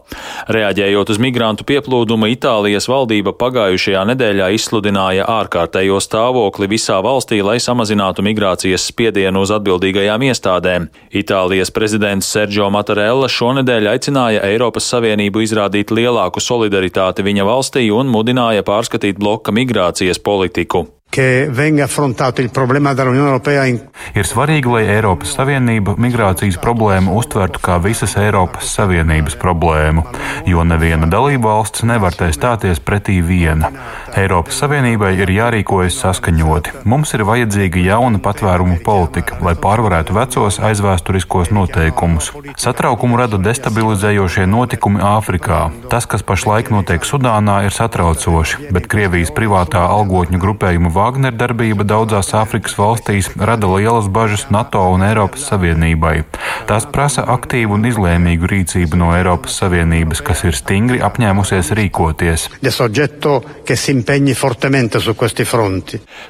Reaģējot 0.52 1.12
uz 1.14 1.20
migrantu 1.22 1.66
pieplūdumu, 1.68 2.28
Itālijas 2.34 2.88
valdība 2.90 3.34
pagājušajā 3.36 4.04
nedēļā 4.12 4.50
izsludināja 4.56 5.26
ārkārtējo 5.36 6.00
stāvokli 6.02 6.70
visā 6.70 6.98
valstī, 7.04 7.40
lai 7.44 7.58
samazinātu 7.62 8.24
migrācijas 8.26 8.88
spiedienu 8.90 9.44
uz 9.46 9.54
atbildīgajām 9.56 10.26
iestādēm. 10.30 10.90
Itālijas 11.16 11.72
prezidents 11.74 12.30
Sergio 12.32 12.70
Mattarella 12.74 13.30
šonedēļ 13.32 13.92
aicināja 13.94 14.44
Eiropas 14.50 14.90
Savienību 14.92 15.44
izrādīt 15.46 15.94
lielāku 15.94 16.42
solidaritāti 16.42 17.26
viņa 17.26 17.48
valstī 17.48 17.88
un 17.94 18.12
mudināja 18.12 18.66
pārskatīt 18.66 19.18
bloka 19.20 19.54
migrācijas 19.54 20.22
politiku. 20.22 20.86
Che 21.16 21.48
venga 21.50 21.84
affrontato 21.84 22.42
il 22.42 22.50
problema 22.50 22.92
dell'Unione 22.92 23.28
Europea. 23.28 23.64
In... 23.64 23.80
Ir 24.12 24.26
svarīgi, 24.28 24.68
lai 24.68 24.82
Eiropas 24.84 25.30
Savienība 25.32 25.94
migrācijas 25.96 26.58
problēmu 26.60 27.14
uztvertu 27.16 27.62
kā 27.64 27.78
visas 27.80 28.18
Eiropas 28.20 28.68
Savienības 28.76 29.38
problēmu, 29.40 30.04
jo 30.44 30.64
neviena 30.68 31.08
dalība 31.08 31.54
valsts 31.54 31.86
nevar 31.88 32.12
tai 32.12 32.34
stāties 32.36 32.82
pretī 32.84 33.22
viena. 33.24 33.70
Eiropas 34.12 34.58
Savienībai 34.60 35.14
ir 35.16 35.32
jārīkojas 35.32 35.96
saskaņoti. 36.02 36.82
Mums 36.84 37.14
ir 37.16 37.24
vajadzīga 37.24 37.86
jauna 37.86 38.20
patvērumu 38.20 38.76
politika, 38.84 39.40
lai 39.40 39.56
pārvarētu 39.56 40.18
vecos 40.18 40.60
aizvēsturiskos 40.68 41.48
noteikumus. 41.48 42.28
Satraukumu 42.60 43.16
rada 43.22 43.40
destabilizējošie 43.40 44.44
notikumi 44.52 45.00
Āfrikā. 45.00 45.62
Tas, 45.88 46.04
kas 46.04 46.20
pašlaik 46.20 46.68
notiek 46.76 47.08
Sudānā, 47.08 47.62
ir 47.64 47.72
satraucoši, 47.72 48.68
bet 48.76 48.92
Krievijas 48.92 49.32
privātā 49.32 49.88
algotņu 49.96 50.44
grupējuma 50.44 50.92
Wagner 51.06 51.30
darbība 51.38 51.84
daudzās 51.86 52.32
Āfrikas 52.34 52.72
valstīs 52.74 53.28
rada 53.38 53.68
lielas 53.70 54.08
bažas 54.10 54.48
NATO 54.50 54.80
un 54.90 55.04
Eiropas 55.06 55.44
Savienībai. 55.46 56.24
Tas 56.66 56.82
prasa 56.90 57.22
aktīvu 57.30 57.76
un 57.76 57.86
izlēmīgu 57.86 58.48
rīcību 58.50 58.98
no 58.98 59.12
Eiropas 59.14 59.54
Savienības, 59.60 60.18
kas 60.26 60.42
ir 60.48 60.56
stingri 60.58 60.98
apņēmusies 61.06 61.70
rīkoties. 61.78 62.48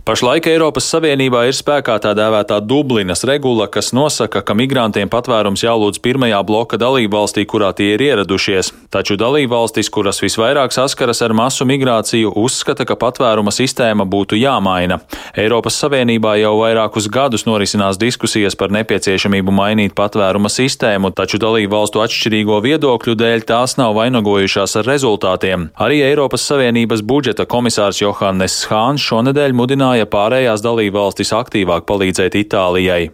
Pašlaik 0.05 0.51
Eiropas 0.53 0.91
Savienībā 0.93 1.47
ir 1.49 1.57
spēkā 1.57 1.97
tā 2.05 2.13
dēvētā 2.19 2.61
Dublinas 2.61 3.25
regula, 3.25 3.71
kas 3.73 3.95
nosaka, 3.97 4.45
ka 4.45 4.59
migrantiem 4.61 5.09
patvērums 5.09 5.65
jālūdz 5.65 6.03
pirmajā 6.05 6.43
bloka 6.45 6.77
dalību 6.77 7.17
valstī, 7.17 7.47
kurā 7.49 7.73
tie 7.73 7.95
ir 7.95 8.05
ieradušies. 8.11 8.75
Taču 8.93 9.17
dalību 9.17 9.55
valstis, 9.57 9.89
kuras 9.89 10.21
visvairāk 10.21 10.77
saskaras 10.77 11.25
ar 11.25 11.33
masu 11.33 11.65
migrāciju, 11.65 12.37
uzskata, 12.45 12.85
ka 12.85 13.01
patvēruma 13.01 13.57
sistēma 13.57 14.05
būtu 14.05 14.37
jāmaina 14.37 14.56
jāmaina. 14.57 15.01
Eiropas 15.37 15.77
Savienībā 15.81 16.37
jau 16.41 16.57
vairākus 16.61 17.09
gadus 17.13 17.45
norisinās 17.47 17.99
diskusijas 18.01 18.57
par 18.57 18.73
nepieciešamību 18.73 19.53
mainīt 19.53 19.95
patvēruma 19.97 20.49
sistēmu, 20.49 21.13
taču 21.13 21.39
dalību 21.39 21.75
valstu 21.75 22.01
atšķirīgo 22.05 22.61
viedokļu 22.65 23.17
dēļ 23.21 23.45
tās 23.49 23.77
nav 23.77 23.95
vainagojušās 23.99 24.77
ar 24.81 24.89
rezultātiem. 24.89 25.69
Arī 25.77 26.01
Eiropas 26.07 26.47
Savienības 26.49 27.03
budžeta 27.03 27.47
komisārs 27.47 28.01
Johannes 28.01 28.65
Hāns 28.71 29.05
šonedēļ 29.05 29.57
mudināja 29.57 30.09
pārējās 30.09 30.65
dalību 30.65 30.97
valstis 30.97 31.35
aktīvāk 31.37 31.87
palīdzēt 31.89 32.39
Itālijai. 32.41 33.11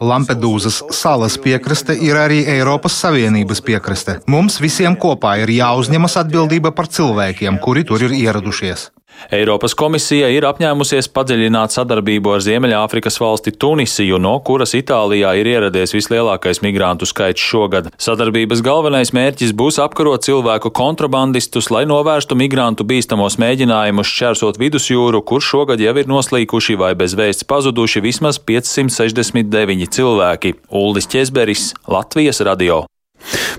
Lampedūzas 0.00 0.82
salas 0.94 1.38
piekraste 1.40 1.96
ir 1.96 2.18
arī 2.20 2.42
Eiropas 2.58 2.96
Savienības 3.00 3.64
piekraste. 3.64 4.20
Mums 4.30 4.60
visiem 4.60 4.96
kopā 5.00 5.38
ir 5.42 5.52
jāuzņemas 5.56 6.18
atbildība 6.24 6.74
par 6.76 6.90
cilvēkiem, 6.90 7.60
kuri 7.62 7.86
tur 7.88 8.02
ir 8.08 8.16
ieradušies. 8.16 8.90
Eiropas 9.28 9.74
komisija 9.78 10.28
ir 10.32 10.46
apņēmusies 10.48 11.10
padziļināt 11.14 11.74
sadarbību 11.74 12.32
ar 12.34 12.44
Ziemeļāfrikas 12.44 13.20
valsti 13.20 13.52
Tunisiju, 13.60 14.18
no 14.22 14.36
kuras 14.46 14.74
Itālijā 14.78 15.32
ir 15.40 15.50
ieradies 15.52 15.94
vislielākais 15.94 16.62
migrantu 16.64 17.08
skaits 17.08 17.44
šogad. 17.44 17.90
Sadarbības 18.00 18.62
galvenais 18.66 19.12
mērķis 19.16 19.54
būs 19.56 19.80
apkarot 19.82 20.24
cilvēku 20.26 20.72
kontrabandistus, 20.76 21.70
lai 21.74 21.84
novērstu 21.90 22.38
migrantu 22.38 22.86
bīstamos 22.88 23.38
mēģinājumus 23.42 24.14
šķērsot 24.14 24.60
vidusjūru, 24.62 25.24
kur 25.26 25.44
šogad 25.44 25.82
jau 25.82 25.96
ir 25.96 26.10
noslīkuši 26.10 26.78
vai 26.80 26.94
bez 26.98 27.16
vēsts 27.18 27.48
pazuduši 27.50 28.04
vismaz 28.06 28.40
569 28.40 29.90
cilvēki. 29.98 30.56
Uldis 30.70 31.10
Česberis, 31.10 31.72
Latvijas 31.88 32.42
radio. 32.46 32.84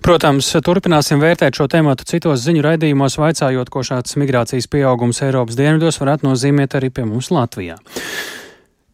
Protams, 0.06 0.50
turpināsim 0.66 1.22
vērtēt 1.22 1.58
šo 1.58 1.68
tēmu 1.72 1.94
citos 2.08 2.44
ziņu 2.46 2.66
raidījumos, 2.66 3.20
vaicājot, 3.22 3.70
ko 3.70 3.84
šāds 3.86 4.18
migrācijas 4.22 4.70
pieaugums 4.72 5.22
Eiropas 5.26 5.60
dienvidos 5.60 6.02
varētu 6.02 6.30
nozīmēt 6.30 6.78
arī 6.80 6.90
pie 6.94 7.06
mums 7.08 7.32
Latvijā. 7.34 7.78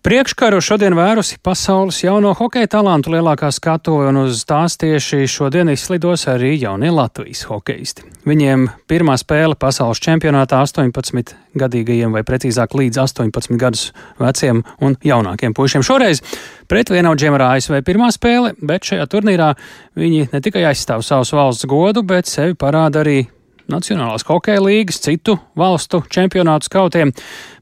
Priekškaru 0.05 0.59
šodien 0.61 0.93
vērusi 0.93 1.39
pasaules 1.43 1.97
jauno 2.03 2.29
hokeja 2.37 2.69
talantu 2.77 3.15
lielākā 3.15 3.49
skatuve, 3.51 4.05
un 4.11 4.19
uz 4.27 4.43
tās 4.47 4.77
tieši 4.77 5.25
šodien 5.31 5.71
izslidos 5.73 6.27
arī 6.29 6.51
jaunie 6.53 6.91
Latvijas 6.93 7.41
hokeisti. 7.49 8.05
Viņiem 8.29 8.67
pirmā 8.87 9.15
spēle 9.17 9.57
pasaules 9.57 10.01
čempionātā 10.05 10.59
18 10.63 11.33
gadīgajiem, 11.57 12.13
vai 12.13 12.21
precīzāk 12.27 12.77
līdz 12.77 13.01
18 13.07 13.57
gadus 13.57 13.87
veciem 14.21 14.61
un 14.85 14.99
jaunākiem 15.01 15.57
puišiem. 15.57 15.85
Šoreiz 15.85 16.21
pret 16.69 16.93
vienaudžiem 16.93 17.33
ar 17.39 17.47
ASV 17.49 17.81
pirmā 17.87 18.11
spēle, 18.13 18.53
bet 18.61 18.85
šajā 18.85 19.09
turnīrā 19.09 19.55
viņi 19.97 20.29
ne 20.29 20.43
tikai 20.45 20.67
aizstāv 20.69 21.01
savus 21.07 21.33
valsts 21.33 21.65
godu, 21.65 22.05
bet 22.05 22.29
sevi 22.29 22.53
parāda 22.53 23.01
arī 23.01 23.23
Nacionālās 23.67 24.23
hokeja 24.23 24.61
līgas, 24.63 25.01
citu 25.03 25.33
valstu 25.59 25.99
čempionātu 26.13 26.69
skautiem. 26.69 27.11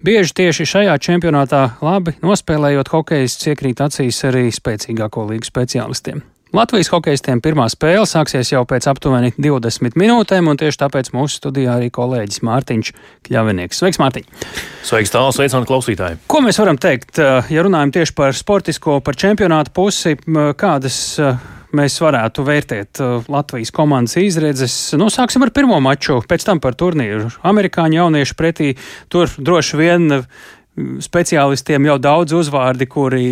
Bieži 0.06 0.36
tieši 0.38 0.68
šajā 0.70 1.00
čempionātā 1.02 1.64
labi 1.82 2.14
nospēlējot 2.22 2.92
hokeists 2.94 3.50
iekrīt 3.50 3.82
acīs 3.82 4.22
arī 4.30 4.52
spēcīgāko 4.54 5.26
līgu 5.32 5.50
speciālistiem. 5.50 6.22
Latvijas 6.56 6.92
hokeistiem 6.94 7.42
pirmā 7.44 7.66
spēle 7.74 8.06
sāksies 8.08 8.54
jau 8.54 8.62
pēc 8.70 8.86
aptuveni 8.88 9.34
20 9.34 9.98
minūtēm, 10.00 10.46
un 10.48 10.62
tieši 10.62 10.80
tāpēc 10.86 11.10
mūsu 11.16 11.42
studijā 11.42 11.74
arī 11.80 11.90
kolēģis 11.92 12.44
Mārtiņš 12.46 12.92
Kļavinieks. 13.26 13.82
Sveiks, 13.82 14.00
Mārtiņ! 14.00 14.30
Sveiks, 14.86 15.12
tālāk, 15.12 15.36
sveicināti 15.36 15.72
klausītāji! 15.74 16.22
Ko 16.32 16.46
mēs 16.46 16.62
varam 16.62 16.78
teikt, 16.80 17.18
ja 17.20 17.66
runājam 17.66 17.98
tieši 17.98 18.16
par 18.16 18.38
sportisko, 18.38 19.02
par 19.04 19.18
čempionātu 19.20 19.74
pusi, 19.76 20.16
kādas 20.62 21.02
mēs 21.76 21.98
varētu 22.02 22.46
vērtēt 22.48 23.02
uh, 23.04 23.26
Latvijas 23.32 23.74
komandas 23.76 24.18
izredzes. 24.22 24.76
Nu, 25.00 25.10
sāksim 25.14 25.46
ar 25.46 25.54
pirmo 25.56 25.80
maču, 25.84 26.22
pēc 26.28 26.48
tam 26.48 26.62
par 26.64 26.78
turnīru. 26.80 27.32
Amerikāņu 27.48 28.02
jaunieši 28.02 28.38
pretī 28.40 28.70
tur 29.12 29.32
droši 29.38 29.82
vien 29.82 30.20
uh, 30.20 30.30
speciālistiem 30.76 31.88
jau 31.88 31.98
daudz 32.02 32.36
uzvārdi, 32.36 32.88
kuri 32.92 33.26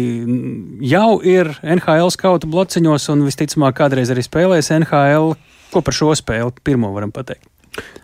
jau 0.88 1.18
ir 1.28 1.52
NHL 1.62 2.12
skautu 2.16 2.50
blociņos 2.52 3.10
un 3.14 3.26
visticamāk 3.28 3.82
kādreiz 3.82 4.14
arī 4.14 4.24
spēlēs 4.26 4.72
NHL. 4.80 5.36
Ko 5.74 5.82
par 5.82 5.98
šo 5.98 6.14
spēli 6.18 6.54
pirmo 6.64 6.94
varam 6.94 7.12
pateikt? 7.12 7.53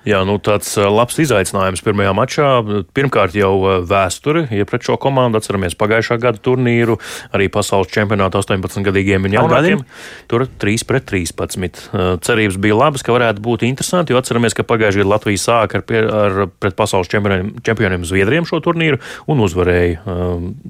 Jā, 0.07 0.21
nu 0.25 0.37
tāds 0.41 0.71
labs 0.79 1.17
izaicinājums 1.21 1.83
pirmajā 1.83 2.11
mačā. 2.15 2.47
Pirmkārt, 2.95 3.35
jau 3.37 3.51
vēsture, 3.85 4.45
ja 4.55 4.65
pret 4.65 4.85
šo 4.87 4.95
komandu 5.01 5.37
atceramies 5.37 5.75
pagājušā 5.77 6.15
gada 6.23 6.39
turnīru, 6.41 6.95
arī 7.35 7.49
pasaules 7.51 7.91
čempionāta 7.93 8.39
18-gadīgiem 8.39 9.27
un 9.27 9.35
jaunākiem. 9.35 9.83
Tur 10.31 10.45
3 10.63 10.85
pret 10.89 11.05
13. 11.11 11.81
Cerības 12.25 12.57
bija 12.63 12.77
labas, 12.79 13.03
ka 13.05 13.13
varētu 13.13 13.43
būt 13.43 13.65
interesanti, 13.67 14.15
jo 14.15 14.21
atceramies, 14.21 14.55
ka 14.57 14.65
pagājušajā 14.65 15.03
gadā 15.03 15.11
Latvija 15.13 15.43
sāka 15.43 15.83
ar, 15.83 16.07
ar 16.21 16.39
pret 16.63 16.79
pasaules 16.79 17.11
čempioniem, 17.11 17.51
čempioniem 17.67 18.07
Zviedriem 18.07 18.47
šo 18.49 18.63
turnīru 18.65 19.01
un 19.29 19.43
uzvarēja. 19.45 20.17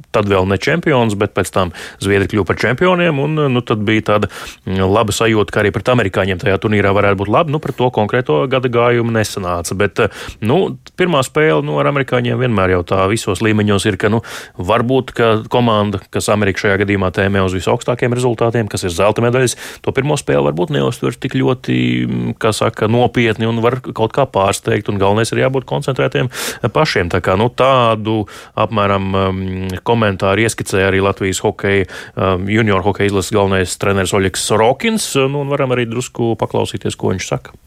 Tad 0.10 0.34
vēl 0.34 0.50
ne 0.50 0.58
čempions, 0.60 1.16
bet 1.22 1.38
pēc 1.38 1.54
tam 1.54 1.72
Zviedri 2.02 2.34
kļuva 2.34 2.50
par 2.50 2.60
čempioniem, 2.66 3.22
un 3.22 3.46
nu, 3.54 3.64
tad 3.64 3.86
bija 3.88 4.08
tāda 4.12 4.34
laba 4.66 5.16
sajūta, 5.16 5.54
ka 5.54 5.64
arī 5.64 5.72
pret 5.78 5.94
amerikāņiem 5.94 6.42
tajā 6.42 6.60
turnīrā 6.66 6.92
varētu 6.98 7.22
būt 7.22 7.34
labi. 7.38 7.56
Nu, 7.56 7.64
pret 7.64 7.78
to 7.78 7.94
konkrēto 7.94 8.42
gada 8.50 8.68
gājumu 8.68 8.89
nesanāca. 9.16 9.78
Bet 9.80 10.04
eh, 10.04 10.24
nu, 10.42 10.60
pirmā 11.00 11.22
spēle 11.26 11.64
nu, 11.66 11.78
ar 11.82 11.92
amerikāņiem 11.92 12.40
vienmēr 12.42 12.76
jau 12.78 12.84
tā 12.94 13.06
visos 13.12 13.44
līmeņos 13.46 13.88
ir, 13.90 14.00
ka 14.02 14.12
nu, 14.12 14.22
varbūt 14.58 15.14
ka 15.16 15.30
komanda, 15.52 16.02
kas 16.14 16.30
Amerikā 16.34 16.66
šajā 16.66 16.82
gadījumā 16.84 17.12
tēmē 17.16 17.44
uz 17.46 17.56
visaugstākiem 17.58 18.16
rezultātiem, 18.18 18.70
kas 18.72 18.86
ir 18.88 18.94
zelta 18.96 19.24
medaļas, 19.24 19.56
to 19.86 19.94
pirmo 19.96 20.18
spēli 20.20 20.50
varbūt 20.50 20.74
neuztver 20.76 21.16
tik 21.16 21.38
ļoti, 21.40 21.78
mm, 22.06 22.50
saka, 22.56 22.90
nopietni 22.92 23.48
un 23.50 23.62
var 23.64 23.80
kaut 23.84 24.14
kā 24.16 24.26
pārsteigt. 24.30 24.90
Galvenais 25.00 25.30
ir 25.32 25.44
jābūt 25.44 25.68
koncentrētiem 25.70 26.32
pašiem. 26.74 27.12
Tā 27.14 27.22
kā 27.24 27.38
nu, 27.40 27.48
tādu 27.54 28.24
apmēram 28.60 29.08
um, 29.16 29.40
komentāru 29.88 30.44
ieskicēja 30.44 30.90
arī 30.90 31.04
Latvijas 31.06 31.44
hokeja, 31.46 31.88
um, 32.16 32.50
junior 32.52 32.84
hokeja 32.86 33.14
izlases 33.14 33.36
galvenais 33.36 33.78
treneris 33.80 34.16
Oļegs 34.18 34.46
Sorokins. 34.50 35.12
Nu, 35.30 35.46
varam 35.50 35.76
arī 35.76 35.88
drusku 35.90 36.34
paklausīties, 36.40 37.00
ko 37.00 37.14
viņš 37.14 37.32
saka. 37.32 37.58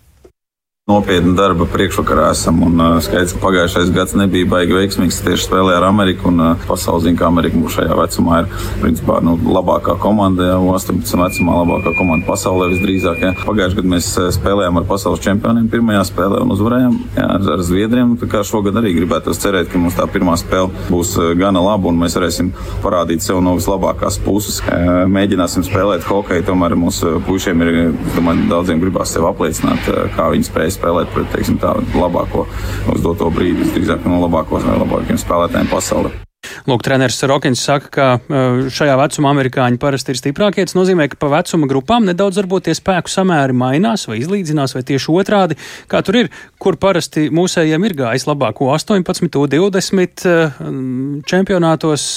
Nopietna 0.90 1.36
darba 1.38 1.62
priekšvakarā 1.70 2.32
esam. 2.34 2.56
Un, 2.66 2.80
uh, 2.82 2.96
skaidrs, 2.98 3.36
ka 3.36 3.40
pagājušais 3.44 3.92
gads 3.94 4.16
nebija 4.18 4.48
baigi 4.50 4.74
veiksmīgs. 4.74 5.20
Tieši 5.22 5.44
spēlē 5.46 5.76
ar 5.78 5.84
Ameriku. 5.86 6.26
Un, 6.32 6.40
uh, 6.42 6.64
pasaule 6.66 7.04
zina, 7.04 7.20
ka 7.20 7.28
Amerika 7.28 7.54
mūsu 7.54 7.76
šajā 7.76 7.98
vecumā 8.00 8.40
ir 8.42 8.48
principā, 8.80 9.20
nu, 9.22 9.36
labākā 9.46 9.94
komanda. 10.02 10.48
Jā, 10.48 10.56
18 10.58 11.22
vecumā 11.22 11.60
labākā 11.60 11.92
komanda 11.94 12.26
pasaulē 12.26 12.66
visdrīzāk. 12.72 13.22
Pagājušajā 13.44 13.78
gadā 13.78 13.92
mēs 13.92 14.08
spēlējām 14.34 14.80
ar 14.80 14.88
pasaules 14.88 15.22
čempioniem 15.22 15.68
pirmajā 15.70 16.00
spēlē 16.08 16.42
un 16.42 16.50
uzvarējām 16.56 16.98
jā, 17.14 17.28
ar, 17.36 17.46
ar 17.54 17.62
Zviedriem. 17.62 18.18
Šogad 18.50 18.82
arī 18.82 18.96
gribētu 18.98 19.36
cerēt, 19.38 19.70
ka 19.70 19.78
mums 19.78 19.94
tā 19.94 20.08
pirmā 20.10 20.34
spēle 20.42 20.74
būs 20.90 21.14
gana 21.38 21.62
laba 21.62 21.92
un 21.92 22.02
mēs 22.02 22.18
varēsim 22.18 22.50
parādīt 22.82 23.22
sev 23.22 23.38
no 23.38 23.54
vislabākās 23.54 24.18
puses. 24.26 24.58
Mēģināsim 25.14 25.62
spēlēt 25.70 26.10
hokeju. 26.10 26.48
Tomēr 26.50 26.74
mūsu 26.74 27.20
puišiem 27.30 27.66
ir, 27.68 27.72
domāju, 28.18 28.50
daudziem 28.50 28.82
gribās 28.82 29.14
sev 29.14 29.30
apliecināt, 29.30 29.87
kā 30.18 30.26
viņi 30.35 30.50
spēj 30.50 30.71
spēlēt 30.75 31.12
pret 31.14 31.31
teiksim, 31.35 31.60
tā, 31.62 31.77
labāko 31.94 32.48
uz 32.92 33.04
doto 33.04 33.31
brīdi, 33.35 33.70
drīzāk 33.77 34.04
no 34.08 34.20
labākos 34.27 34.66
vai 34.68 34.79
labākajiem 34.83 35.20
spēlētājiem 35.23 35.73
pasaulē. 35.73 36.12
Lūk, 36.66 36.83
treneris 36.85 37.23
Rokins 37.27 37.62
saka, 37.62 37.88
ka 37.90 38.06
uh, 38.18 38.60
šajā 38.70 38.94
vecumā 38.98 39.31
amerikāņi 39.35 39.81
parasti 39.83 40.14
ir 40.14 40.18
stiprākie. 40.18 40.64
Tas 40.66 40.77
nozīmē, 40.79 41.08
ka 41.10 41.18
pa 41.23 41.31
vecuma 41.33 41.68
grupām 41.70 42.06
nedaudz 42.06 42.38
varbūt 42.42 42.68
tie 42.68 42.75
spēku 42.79 43.10
samēri 43.10 43.56
mainās 43.56 44.06
vai 44.10 44.20
izlīdzinās, 44.20 44.77
vai 44.77 44.85
tieši 44.87 45.14
otrādi. 45.14 45.58
Kā 45.90 46.02
tur 46.06 46.20
ir, 46.25 46.31
kur 46.62 46.79
parasti 46.83 47.29
mūsējiem 47.35 47.88
ir 47.88 47.96
gājis 48.02 48.29
labāko 48.31 48.70
18, 48.75 49.31
20 49.56 50.27
čempionātos 51.31 52.08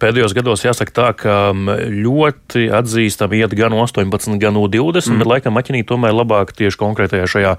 Pēdējos 0.00 0.34
gados 0.36 0.64
jāsaka 0.64 0.92
tā, 0.92 1.08
ka 1.16 1.36
ļoti 1.52 2.66
atzīstami 2.76 3.40
iet 3.42 3.54
gan 3.56 3.74
18, 3.76 4.36
gan 4.40 4.56
20, 4.56 5.12
mm. 5.12 5.20
bet 5.22 5.30
laikam 5.30 5.56
maķinī 5.56 5.82
tomēr 5.88 6.14
labāk 6.16 6.52
tieši 6.56 6.80
konkrētajā 6.80 7.28
šajā 7.30 7.52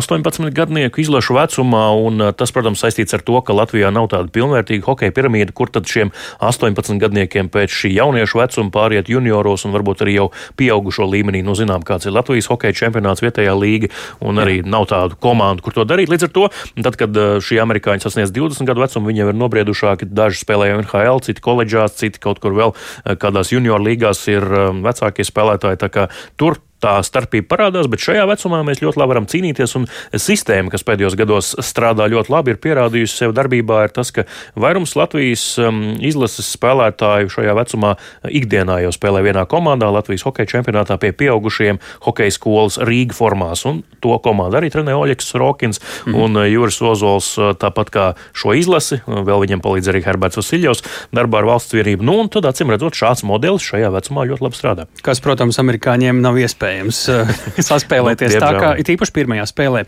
18 0.00 0.50
gadnieku 0.56 1.02
izlašu 1.02 1.36
vecumā, 1.38 1.84
un 1.94 2.24
tas, 2.36 2.52
protams, 2.54 2.82
saistīts 2.82 3.14
ar 3.16 3.24
to, 3.26 3.38
ka 3.46 3.56
Latvijā 3.56 3.92
nav 3.94 4.10
tāda 4.12 4.30
pilnvērtīga 4.34 4.86
hokeja 4.86 5.14
piramīda, 5.16 5.54
kur 5.56 5.70
tad 5.72 5.88
šiem 5.90 6.12
18 6.38 7.00
gadniekiem 7.02 7.50
pēc 7.52 7.74
šī 7.82 7.92
jauniešu 7.96 8.40
vecuma 8.40 8.74
pāriet 8.74 9.10
junioros 9.10 9.66
un 9.66 9.74
varbūt 9.76 10.04
arī 10.04 10.16
jau 10.18 10.28
pieaugušo 10.60 11.06
līmenī. 11.10 11.42
Nu, 11.46 11.56
zinām, 11.58 11.84
kāds 11.86 12.08
ir 12.08 12.14
Latvijas 12.16 12.50
hokeja 12.50 12.76
čempionāts 12.84 13.22
vietējā 13.24 13.54
līga, 13.56 13.90
un 14.24 14.40
arī 14.42 14.60
Jā. 14.60 14.68
nav 14.70 14.88
tādu 14.90 15.18
komandu, 15.20 15.64
kur 15.64 15.76
to 15.76 15.86
darīt. 15.88 16.10
Līdz 16.12 16.28
ar 16.28 16.32
to, 16.34 16.46
tad, 16.80 16.98
kad 17.00 17.20
šie 17.44 17.60
amerikāņi 17.62 18.04
sasniedz 18.04 18.34
20 18.34 18.68
gadu 18.68 18.84
vecumu, 18.84 19.10
viņiem 19.10 19.32
ir 19.32 19.38
nobriedušāki, 19.40 20.08
daži 20.10 20.42
spēlēja 20.42 20.80
NHL, 20.80 21.22
citi 21.26 21.44
kolēģi 21.44 21.59
koledžās, 21.60 21.98
citi 22.00 22.20
kaut 22.20 22.40
kur 22.40 22.56
vēl 22.56 22.72
eh, 22.72 23.16
kādās 23.20 23.52
junior 23.52 23.80
līgās 23.80 24.26
ir 24.28 24.42
eh, 24.42 24.72
vecākie 24.84 25.24
spēlētāji. 25.24 26.08
Tur 26.36 26.58
tā 26.80 26.96
starpība 27.04 27.48
parādās, 27.52 27.88
bet 27.90 28.02
šajā 28.02 28.24
vecumā 28.30 28.62
mēs 28.66 28.80
ļoti 28.82 29.00
labi 29.00 29.12
varam 29.12 29.28
cīnīties. 29.30 29.76
Un 29.78 29.86
sistēma, 30.16 30.72
kas 30.72 30.84
pēdējos 30.86 31.16
gados 31.20 31.52
strādā 31.64 32.08
ļoti 32.10 32.32
labi, 32.32 32.54
ir 32.54 32.60
pierādījusi 32.62 33.22
sev 33.22 33.34
darbībā, 33.36 33.82
ir 33.86 33.94
tas, 33.96 34.12
ka 34.14 34.26
vairums 34.60 34.96
Latvijas 34.98 35.44
um, 35.60 35.82
izlases 36.04 36.48
spēlētāju 36.56 37.32
šajā 37.34 37.56
vecumā 37.58 37.94
ikdienā 38.26 38.80
jau 38.86 38.94
spēlē 38.96 39.22
vienā 39.26 39.44
komandā, 39.50 39.90
Latvijas 39.92 40.24
hokeja 40.28 40.54
čempionātā 40.56 40.96
pie 41.00 41.12
pieaugušiem 41.16 41.80
hokeja 42.06 42.36
skolas 42.36 42.80
Rīga 42.80 43.16
formās. 43.16 43.66
Un 43.68 43.82
to 44.00 44.16
komandu 44.24 44.60
arī 44.60 44.72
trenē 44.72 44.96
Oļegs 44.96 45.34
Rokins 45.40 45.82
mm. 45.82 46.16
un 46.16 46.40
uh, 46.40 46.48
Juris 46.48 46.80
Ozols, 46.84 47.32
uh, 47.40 47.52
tāpat 47.58 47.92
kā 47.92 48.06
šo 48.32 48.56
izlasi. 48.56 49.02
Vēl 49.06 49.44
viņam 49.44 49.64
palīdz 49.64 49.92
arī 49.92 50.04
Herberts 50.06 50.40
Vasiljovs 50.40 50.84
darbā 51.16 51.42
ar 51.42 51.50
valsts 51.52 51.76
vienību. 51.76 52.06
Nu, 52.06 52.16
un 52.24 52.32
tad, 52.32 52.48
acīm 52.48 52.72
redzot, 52.72 52.96
šāds 52.96 53.24
modelis 53.26 53.66
šajā 53.66 53.92
vecumā 53.92 54.26
ļoti 54.30 54.46
labi 54.46 54.58
strādā. 54.58 54.88
Kas, 55.04 55.20
protams, 55.24 55.60
amerikāņiem 55.60 56.22
nav 56.24 56.38
iespējams 56.40 56.69
iespējams 56.70 57.00
uh, 57.10 57.30
saspēlēties 57.70 58.36
nu, 58.36 58.42
tā 58.42 58.50
kā 58.58 58.72
it 58.80 58.90
īpaši 58.94 59.14
pirmajā 59.16 59.46
spēlē. 59.50 59.84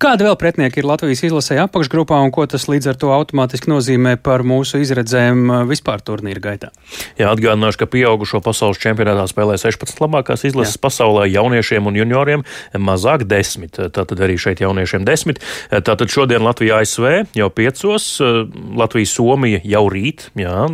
Kāda 0.00 0.24
vēl 0.24 0.36
pretinieki 0.40 0.80
ir 0.80 0.86
Latvijas 0.88 1.20
izlasē 1.26 1.58
apakšgrupā 1.60 2.16
un 2.24 2.30
ko 2.32 2.46
tas 2.48 2.62
līdz 2.72 2.86
ar 2.88 2.96
to 2.96 3.10
automātiski 3.12 3.68
nozīmē 3.68 4.14
par 4.24 4.40
mūsu 4.48 4.78
izredzēm 4.80 5.40
uh, 5.52 5.64
vispār 5.68 6.00
turnīra 6.00 6.40
gaitā? 6.40 6.70
Jā, 7.18 7.26
atgādināšu, 7.28 7.82
ka 7.82 7.88
pieaugušo 7.92 8.40
pasaules 8.40 8.80
čempionātā 8.80 9.26
spēlē 9.28 9.58
16 9.60 10.00
labākās 10.00 10.46
izlases 10.48 10.78
Jā. 10.78 10.80
pasaulē 10.86 11.26
jauniešiem 11.28 11.90
un 11.90 11.98
junioriem 12.00 12.44
mazāk 12.80 13.26
desmit. 13.28 13.76
Tātad 13.76 14.22
arī 14.24 14.38
šeit 14.40 14.62
jauniešiem 14.64 15.04
desmit. 15.04 15.42
Tātad 15.68 16.08
šodien 16.08 16.48
Latvija 16.48 16.80
ASV 16.80 17.36
jau 17.36 17.50
piecos, 17.52 18.08
Latvija 18.80 19.12
Somija 19.12 19.60
jau 19.68 19.84
rīt, 19.92 20.30
jā, 20.40 20.64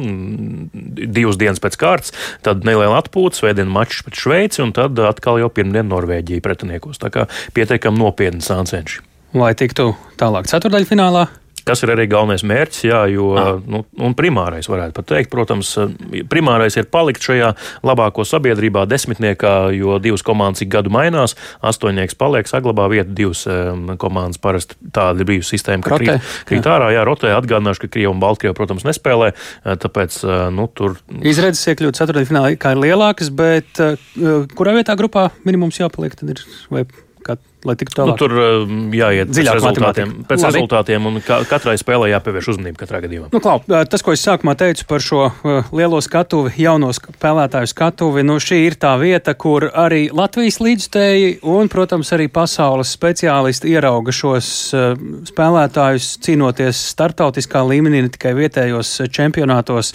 divas 1.19 1.41
dienas 1.43 1.59
pēc 1.67 1.81
kārtas, 1.83 2.15
tad 2.47 2.63
neliela 2.63 3.03
atpūta, 3.03 3.43
svētdien 3.43 3.75
mačs 3.75 4.07
pret 4.07 4.23
Šveici 4.23 4.63
un 4.63 4.71
tad 4.79 5.03
atkal 5.03 5.43
jau 5.43 5.51
pirmdien 5.51 5.91
Norvēģija 5.91 6.47
pretiniekos. 6.47 7.03
Tā 7.03 7.11
kā 7.11 7.27
pietiekam 7.59 7.99
nopietni 7.99 8.47
sāncenši 8.47 9.16
lai 9.39 9.55
tiktu 9.59 9.93
tālāk 10.21 10.49
ceturdaļfinālā. 10.51 11.27
Tas 11.67 11.81
ir 11.83 11.91
arī 11.91 12.05
galvenais 12.07 12.45
mērķis, 12.47 12.83
jā, 12.87 12.99
jo 13.11 13.33
ah. 13.35 13.57
nu, 13.59 13.81
primārais 14.15 14.69
varētu 14.71 14.95
pat 14.95 15.07
teikt. 15.11 15.33
Protams, 15.33 15.73
primārais 16.31 16.77
ir 16.79 16.87
palikt 16.95 17.25
šajā 17.27 17.49
labāko 17.87 18.23
sabiedrībā, 18.23 18.85
desmitniekā, 18.87 19.55
jo 19.75 19.97
divas 20.03 20.23
komandas 20.27 20.63
ik 20.63 20.71
gadu 20.71 20.93
mainās. 20.95 21.35
Astoņnieks 21.67 22.15
paliek, 22.21 22.47
saglabā 22.47 22.87
vietu, 22.93 23.11
divas 23.19 23.43
um, 23.51 23.97
komandas 23.99 24.39
parasti 24.39 24.79
tāda 24.95 25.27
bijusi 25.27 25.57
sistēma, 25.57 25.83
ka 25.83 25.97
rotē, 25.97 26.15
krīt, 26.21 26.37
krīt 26.53 26.69
jā. 26.69 26.77
ārā, 26.77 26.93
jā, 26.95 27.03
rotē. 27.09 27.33
Atgādināšu, 27.35 27.83
ka 27.83 27.91
Krievija 27.97 28.13
un 28.15 28.23
Baltkrievija, 28.23 28.59
protams, 28.61 28.87
nespēlē, 28.87 29.33
tāpēc, 29.83 30.21
nu, 30.55 30.69
tur. 30.71 30.95
Izredzes 31.19 31.67
iekļūt 31.73 31.99
ceturdaļfinālā 31.99 32.55
kā 32.63 32.77
ir 32.77 32.85
lielākas, 32.85 33.35
bet 33.35 33.83
kurā 34.55 34.79
vietā 34.79 34.95
grupā 34.95 35.33
minimums 35.43 35.83
jāpaliek, 35.83 36.15
tad 36.15 36.37
ir 36.37 36.47
vai 36.71 36.87
kā, 37.27 37.37
lai 37.67 37.75
tiktu 37.79 37.99
tālāk. 37.99 38.13
Nu, 38.13 38.17
tur 38.21 38.35
um, 38.39 38.77
jāiet 38.95 39.31
Dziļāk 39.33 39.57
pēc 39.59 39.65
rezultātiem, 39.67 40.13
pēc 40.29 40.45
Labi. 40.45 40.55
rezultātiem 40.55 41.09
un 41.11 41.19
ka, 41.25 41.41
katrai 41.51 41.75
spēlē 41.81 42.11
jāpievērš 42.13 42.51
uzmanība 42.55 42.83
katrā 42.85 43.01
gadījumā. 43.05 43.31
Nu, 43.35 43.41
klau, 43.43 43.59
tas, 43.67 44.05
ko 44.07 44.15
es 44.15 44.25
sākumā 44.27 44.57
teicu 44.59 44.87
par 44.89 45.05
šo 45.05 45.23
lielo 45.77 46.01
skatuvi, 46.05 46.55
jauno 46.63 46.93
spēlētāju 46.97 47.71
skatuvi, 47.73 48.25
nu, 48.27 48.39
šī 48.43 48.61
ir 48.69 48.79
tā 48.81 48.95
vieta, 49.03 49.35
kur 49.35 49.69
arī 49.73 50.07
Latvijas 50.15 50.61
līdzstēji 50.63 51.41
un, 51.53 51.71
protams, 51.73 52.13
arī 52.17 52.29
pasaules 52.33 52.95
speciālisti 52.97 53.75
ierauga 53.75 54.15
šos 54.15 54.53
spēlētājus 55.33 56.13
cīnoties 56.27 56.85
startautiskā 56.95 57.65
līmenī, 57.67 58.05
ne 58.07 58.13
tikai 58.15 58.37
vietējos 58.39 58.97
čempionātos. 59.13 59.93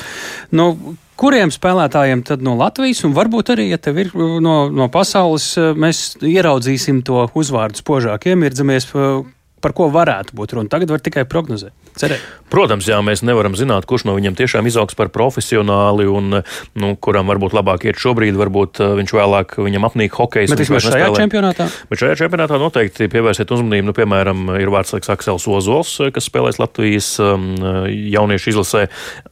Nu, 0.56 0.74
kuriem 1.22 1.52
spēlētājiem 1.54 2.24
tad 2.26 2.42
no 2.46 2.56
Latvijas, 2.60 3.04
un 3.08 3.14
varbūt 3.18 3.54
arī, 3.54 3.70
ja 3.72 3.80
tev 3.82 4.00
ir 4.02 4.12
uh, 4.16 4.40
no, 4.44 4.56
no 4.74 4.90
pasaules, 4.94 5.52
uh, 5.60 5.72
mēs 5.78 6.18
ieraudzīsim 6.26 7.04
to 7.08 7.28
uzvārdu 7.38 7.82
spožāk, 7.82 8.30
iemirdamies, 8.32 8.90
uh, 8.96 9.22
par 9.62 9.76
ko 9.78 9.92
varētu 9.94 10.36
būt 10.38 10.58
runa. 10.58 10.72
Tagad 10.72 10.94
var 10.96 11.04
tikai 11.06 11.28
prognozēt. 11.30 11.76
Cerēt. 12.00 12.24
Protams, 12.52 12.84
jā, 12.84 12.98
mēs 13.00 13.22
nevaram 13.24 13.54
zināt, 13.56 13.86
kurš 13.88 14.04
no 14.10 14.14
viņiem 14.18 14.36
tiešām 14.36 14.68
izaugs 14.68 14.98
par 15.00 15.08
profesionāli 15.16 16.04
un 16.12 16.42
nu, 16.42 16.90
kuram 17.00 17.32
varbūt 17.32 17.56
labāk 17.56 17.86
iet 17.88 18.00
šobrīd, 18.02 18.36
varbūt 18.36 18.82
viņš 19.00 19.14
vēlāk 19.16 19.56
viņam 19.64 19.88
apnīk 19.88 20.18
hokeja. 20.20 20.52
Bet 20.52 20.66
vismaz 20.66 20.84
šajā 20.84 20.98
nespēlē. 20.98 21.22
čempionātā? 21.24 21.70
Bet 21.88 22.04
šajā 22.04 22.18
čempionātā 22.26 22.60
noteikti 22.60 23.08
pievērsiet 23.12 23.56
uzmanību. 23.56 23.88
Nu, 23.88 23.96
piemēram, 23.96 24.52
ir 24.60 24.72
vārdsargs 24.74 25.14
Aksels 25.16 25.48
Ozols, 25.48 25.96
kas 26.12 26.28
spēlēs 26.28 26.60
Latvijas 26.60 27.14
um, 27.24 27.54
jauniešu 27.88 28.52
izlasē 28.52 28.90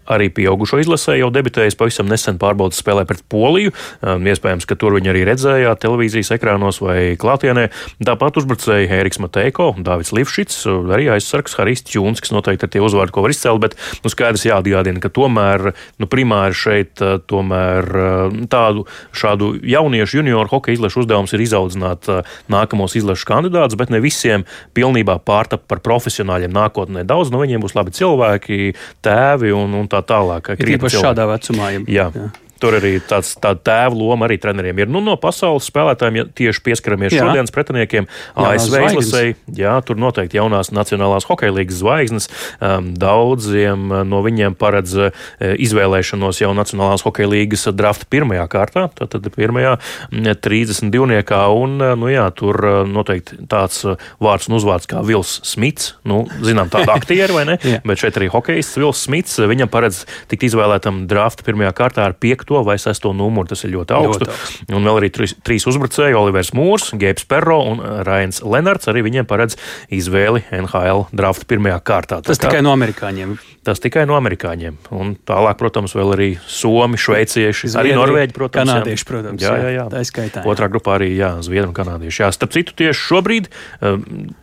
arī 0.09 0.29
pieaugušo 0.33 0.79
izlasē 0.81 1.17
jau 1.19 1.29
debitējis 1.33 1.77
pavisam 1.77 2.07
nesen 2.09 2.39
pārbaudas 2.41 2.79
spēlē 2.81 3.03
pret 3.09 3.21
Poliju. 3.29 3.73
Um, 4.01 4.25
iespējams, 4.31 4.65
ka 4.65 4.77
tur 4.79 4.95
viņi 4.97 5.11
arī 5.11 5.25
redzējāt 5.27 5.83
televīzijas 5.83 6.33
ekrānos 6.39 6.81
vai 6.81 7.13
klātienē. 7.19 7.67
Tāpat 8.07 8.39
uzbrucēji 8.41 8.89
Ēriks 8.95 9.21
Mateiko, 9.21 9.71
Dāvids 9.85 10.13
Livšits, 10.15 10.63
arī 10.95 11.11
aizsargs 11.13 11.59
Haris 11.59 11.85
Čūns, 11.85 12.23
kas 12.23 12.33
noteikti 12.33 12.48
ir 12.55 12.73
tie 12.73 12.81
uzvārdi, 12.83 13.13
ko 13.13 13.23
var 13.25 13.35
izcelt, 13.35 13.61
bet 13.61 13.77
nu, 14.03 14.11
skaidrs 14.11 14.47
jāatgādina, 14.47 15.01
ka 15.03 15.11
tomēr 15.13 15.69
nu, 16.01 16.09
primāri 16.09 16.57
šeit 16.57 17.03
uh, 17.05 17.19
tomēr 17.29 17.89
uh, 17.93 18.39
tādu 18.49 18.87
šādu 19.13 19.51
jauniešu 19.69 20.21
junioru 20.21 20.49
hokeja 20.55 20.79
izlašu 20.79 21.03
uzdevums 21.03 21.35
ir 21.37 21.45
izaudzināt 21.45 22.09
uh, 22.09 22.25
nākamos 22.49 22.97
izlašu 22.97 23.29
kandidātus, 23.29 23.77
bet 23.77 23.93
ne 23.93 24.01
visiem 24.01 24.47
pilnībā 24.73 25.19
pārtap 25.21 25.67
par 25.69 25.83
profesionāļiem 25.85 26.53
nākotnē. 26.55 27.05
Daudz 27.05 27.29
no 27.29 27.43
viņiem 27.43 27.61
būs 27.61 27.77
labi 27.77 27.93
cilvēki, 27.93 28.73
tēvi 29.05 29.53
un, 29.53 29.77
un 29.77 29.89
tā 29.91 29.99
tā 29.99 30.15
tālāk. 30.15 30.53
Ir 30.59 30.75
īpaši 30.77 31.03
šādā 31.03 31.27
vecumā. 31.29 31.73
Jā. 31.87 32.09
jā. 32.15 32.29
Tur 32.59 32.75
arī 32.79 32.97
tāds 32.99 33.33
tā 33.39 33.53
tēva 33.55 33.95
loma 33.95 34.27
arī 34.27 34.39
treneriem 34.41 34.83
ir. 34.83 34.89
Nu, 34.91 35.01
no 35.03 35.15
pasaules 35.19 35.67
spēlētājiem 35.69 36.19
ja 36.19 36.25
tieši 36.41 36.63
pieskaramies 36.65 37.15
jā. 37.15 37.23
šodienas 37.23 37.53
pretiniekiem. 37.55 38.07
ASV 38.39 38.75
izlasēji, 38.89 39.35
jā, 39.59 39.75
tur 39.87 39.99
noteikti 40.01 40.39
jaunās 40.39 40.73
Nacionālās 40.75 41.27
hokeja 41.29 41.55
līgas 41.55 41.79
zvaigznes. 41.79 42.29
Um, 42.59 42.91
daudziem 42.99 43.87
uh, 43.93 44.03
no 44.07 44.21
viņiem 44.25 44.57
paredz 44.59 44.95
uh, 44.99 45.23
izvēlēšanos 45.39 46.41
jau 46.43 46.51
Nacionālās 46.57 47.05
hokeja 47.07 47.31
līgas 47.31 47.67
drafta 47.75 48.09
pirmajā 48.11 48.45
kārtā, 48.51 48.87
tātad 48.99 49.29
pirmajā 49.35 49.77
32. 50.11 50.89
Mm, 50.89 51.23
un, 51.59 51.77
uh, 51.83 51.95
nu 51.99 52.11
jā, 52.11 52.27
tur 52.35 52.59
uh, 52.59 52.81
noteikti 52.89 53.39
tāds 53.49 53.85
vārds 54.19 54.49
un 54.49 54.57
uzvārds 54.59 54.89
kā 54.89 55.03
Vils 55.05 55.39
Smits. 55.47 55.93
Nu, 56.07 56.25
zinām, 56.43 56.71
tādu 56.73 56.91
aktieru 56.97 57.39
vai 57.39 57.45
ne? 57.53 57.57
Bet 57.87 58.03
šeit 58.03 58.19
arī 58.19 58.29
hokejists 58.33 58.79
Vils 58.79 59.05
Smits. 59.07 59.39
Viņam 59.49 59.71
paredz 59.71 60.03
tikt 60.31 60.49
izvēlētam 60.49 61.05
drafta 61.09 61.45
pirmajā 61.47 61.73
kārtā 61.77 62.09
ar 62.09 62.17
piekto 62.49 62.63
5. 62.63 62.65
vai 62.65 62.77
6. 62.77 63.13
numuru. 63.13 63.47
Tas 63.47 63.63
ir 63.63 63.73
ļoti 63.73 63.95
augstu. 63.95 64.25
Ļoti 64.25 64.33
augstu. 64.33 64.75
Un 64.75 64.87
vēl 64.87 64.99
arī 65.01 65.09
trīs, 65.13 65.35
trīs 65.45 65.65
uzbrucēji- 65.69 66.17
Olivers 66.21 66.51
Mūrs, 66.53 66.91
Gēbs 66.97 67.27
Perro 67.27 67.61
un 67.71 67.79
Rains 68.05 68.41
Lenards. 68.41 68.87
Arī 68.87 69.03
viņiem 69.05 69.25
paredz 69.25 69.57
izvēli 69.91 70.43
NHL 70.51 71.07
drafta 71.13 71.45
pirmajā 71.45 71.79
kārtā. 71.81 72.21
Tas 72.23 72.37
kā, 72.37 72.49
tikai 72.49 72.61
no 72.63 72.73
amerikāņiem. 72.75 73.37
Tas 73.63 73.79
tikai 73.79 74.05
no 74.07 74.17
amerikāņiem. 74.17 74.77
Un 74.91 75.15
tālāk, 75.15 75.57
protams, 75.57 75.93
vēl 75.93 76.15
arī 76.15 76.29
somi, 76.47 76.97
šveicieši, 76.97 77.69
Zviedri, 77.69 77.93
arī 77.93 77.97
norvēģi, 77.99 78.33
protams. 78.33 78.71
Kanādieši, 78.71 79.05
protams. 79.05 79.41
Jā, 79.41 79.55
jā, 79.59 79.69
jā. 79.75 79.85
Tā 79.89 79.99
ir 79.99 80.09
skaitā. 80.09 80.43
Otrā 80.45 80.69
grupā 80.71 80.97
arī 80.97 81.13
jā, 81.15 81.35
zviedri 81.45 81.69
un 81.69 81.75
kanādieši. 81.75 82.23
Jā, 82.23 82.31
starp 82.33 82.55
citu, 82.55 82.73
tieši 82.73 82.99
šobrīd. 82.99 83.51
Um, 83.81 84.33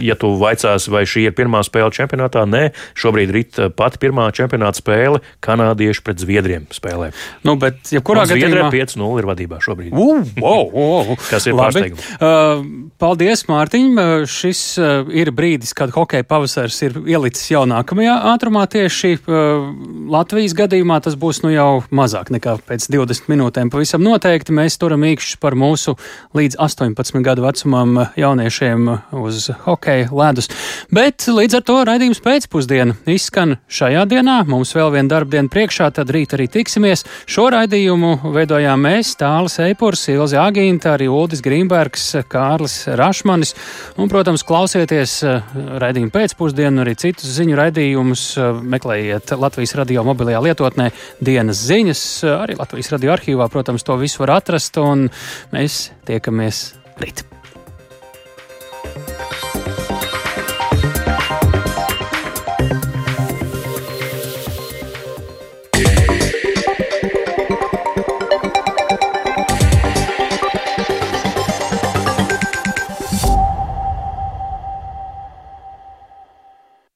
ja 0.00 0.16
tu 0.18 0.32
vaicāsi, 0.40 0.90
vai 0.92 1.04
šī 1.08 1.26
ir 1.28 1.34
pirmā 1.36 1.62
spēle 1.66 1.90
čempionātā, 1.94 2.44
nē, 2.48 2.70
šobrīd 2.98 3.32
ir 3.32 3.70
pati 3.76 4.00
pirmā 4.02 4.28
čempionāta 4.36 4.80
spēle 4.80 5.22
kanādieši 5.44 6.04
pret 6.06 6.22
zviedriem 6.22 6.66
spēlē. 6.74 7.10
Nu, 7.46 7.56
bet, 7.60 7.80
ja 7.94 8.02
kurā 8.04 8.26
gadījumā 8.28 8.68
5-0 8.72 9.20
ir 9.20 9.28
vadībā 9.30 9.60
šobrīd. 9.64 9.94
Uh, 9.94 10.22
wow, 10.42 10.70
wow. 10.70 11.12
Kas 11.28 11.48
ir 11.48 11.56
pārsteigums? 11.58 12.06
Uh, 12.16 12.62
paldies, 13.02 13.46
Mārtiņ. 13.50 13.90
Uh, 13.96 14.26
šis 14.30 14.62
uh, 14.80 15.10
ir 15.10 15.32
brīdis, 15.36 15.74
kad 15.76 15.92
hokeja 15.94 16.26
pavasars 16.28 16.78
ir 16.86 16.98
ielicis 17.06 17.50
jau 17.52 17.64
nākamajā 17.68 18.16
ātrumā. 18.34 18.66
Tieši 18.70 19.16
uh, 19.18 19.66
Latvijas 20.12 20.56
gadījumā 20.58 21.00
tas 21.04 21.18
būs 21.18 21.42
nu 21.44 21.52
jau 21.54 21.70
mazāk 21.94 22.32
nekā 22.34 22.58
pēc 22.68 22.88
20 22.92 23.30
minūtēm. 23.32 23.72
Pavisam 23.74 24.04
noteikti 24.06 24.54
mēs 24.56 24.78
turam 24.80 25.06
īkšķus 25.06 25.40
par 25.42 25.58
mūsu 25.58 25.96
līdz 26.36 26.58
18 26.62 27.22
gadu 27.26 27.46
vecumam 27.46 28.06
jauniešiem 28.18 28.90
uz 29.16 29.50
hokeja 29.64 30.08
ledus. 30.12 30.48
Bet 30.92 31.26
līdz 31.30 31.58
ar 31.58 31.64
to 31.66 31.76
raidījums 31.88 32.20
pēcpusdiena 32.24 32.96
izskan 33.10 33.56
šajā 33.72 34.04
dienā. 34.10 34.38
Mums 34.48 34.74
vēl 34.76 34.92
viena 34.94 35.10
darba 35.14 35.36
diena 35.36 35.50
priekšā, 35.52 35.88
tad 35.96 36.10
rīt 36.14 36.34
arī 36.36 36.48
tiksimies. 36.52 37.04
Šo 37.30 37.48
raidījumu 37.54 38.32
veidojām 38.34 38.82
mēs, 38.86 39.14
Tālis 39.20 39.58
Eipurs, 39.64 40.06
Ilzi 40.12 40.38
Agīnta, 40.40 40.94
arī 40.96 41.08
Uldis 41.12 41.42
Grīmbergs, 41.44 42.08
Kārlis 42.30 42.78
Rašmanis. 42.98 43.54
Un, 43.96 44.10
protams, 44.12 44.44
klausieties 44.46 45.18
eh, 45.26 45.54
raidījumu 45.82 46.14
pēcpusdienu, 46.14 46.84
arī 46.84 46.96
citus 47.00 47.36
ziņu 47.38 47.60
raidījumus. 47.60 48.26
Eh, 48.40 48.64
meklējiet 48.76 49.36
Latvijas 49.36 49.76
radio 49.78 50.06
mobilajā 50.06 50.42
lietotnē 50.48 50.90
dienas 51.24 51.62
ziņas, 51.66 52.02
arī 52.36 52.58
Latvijas 52.60 52.92
radio 52.94 53.16
arhīvā, 53.16 53.48
protams, 53.52 53.86
to 53.86 53.98
visu 54.00 54.24
var 54.24 54.38
atrast, 54.40 54.78
un 54.82 55.08
mēs 55.54 55.86
tiekamies 56.08 56.68
rīt. 57.02 57.26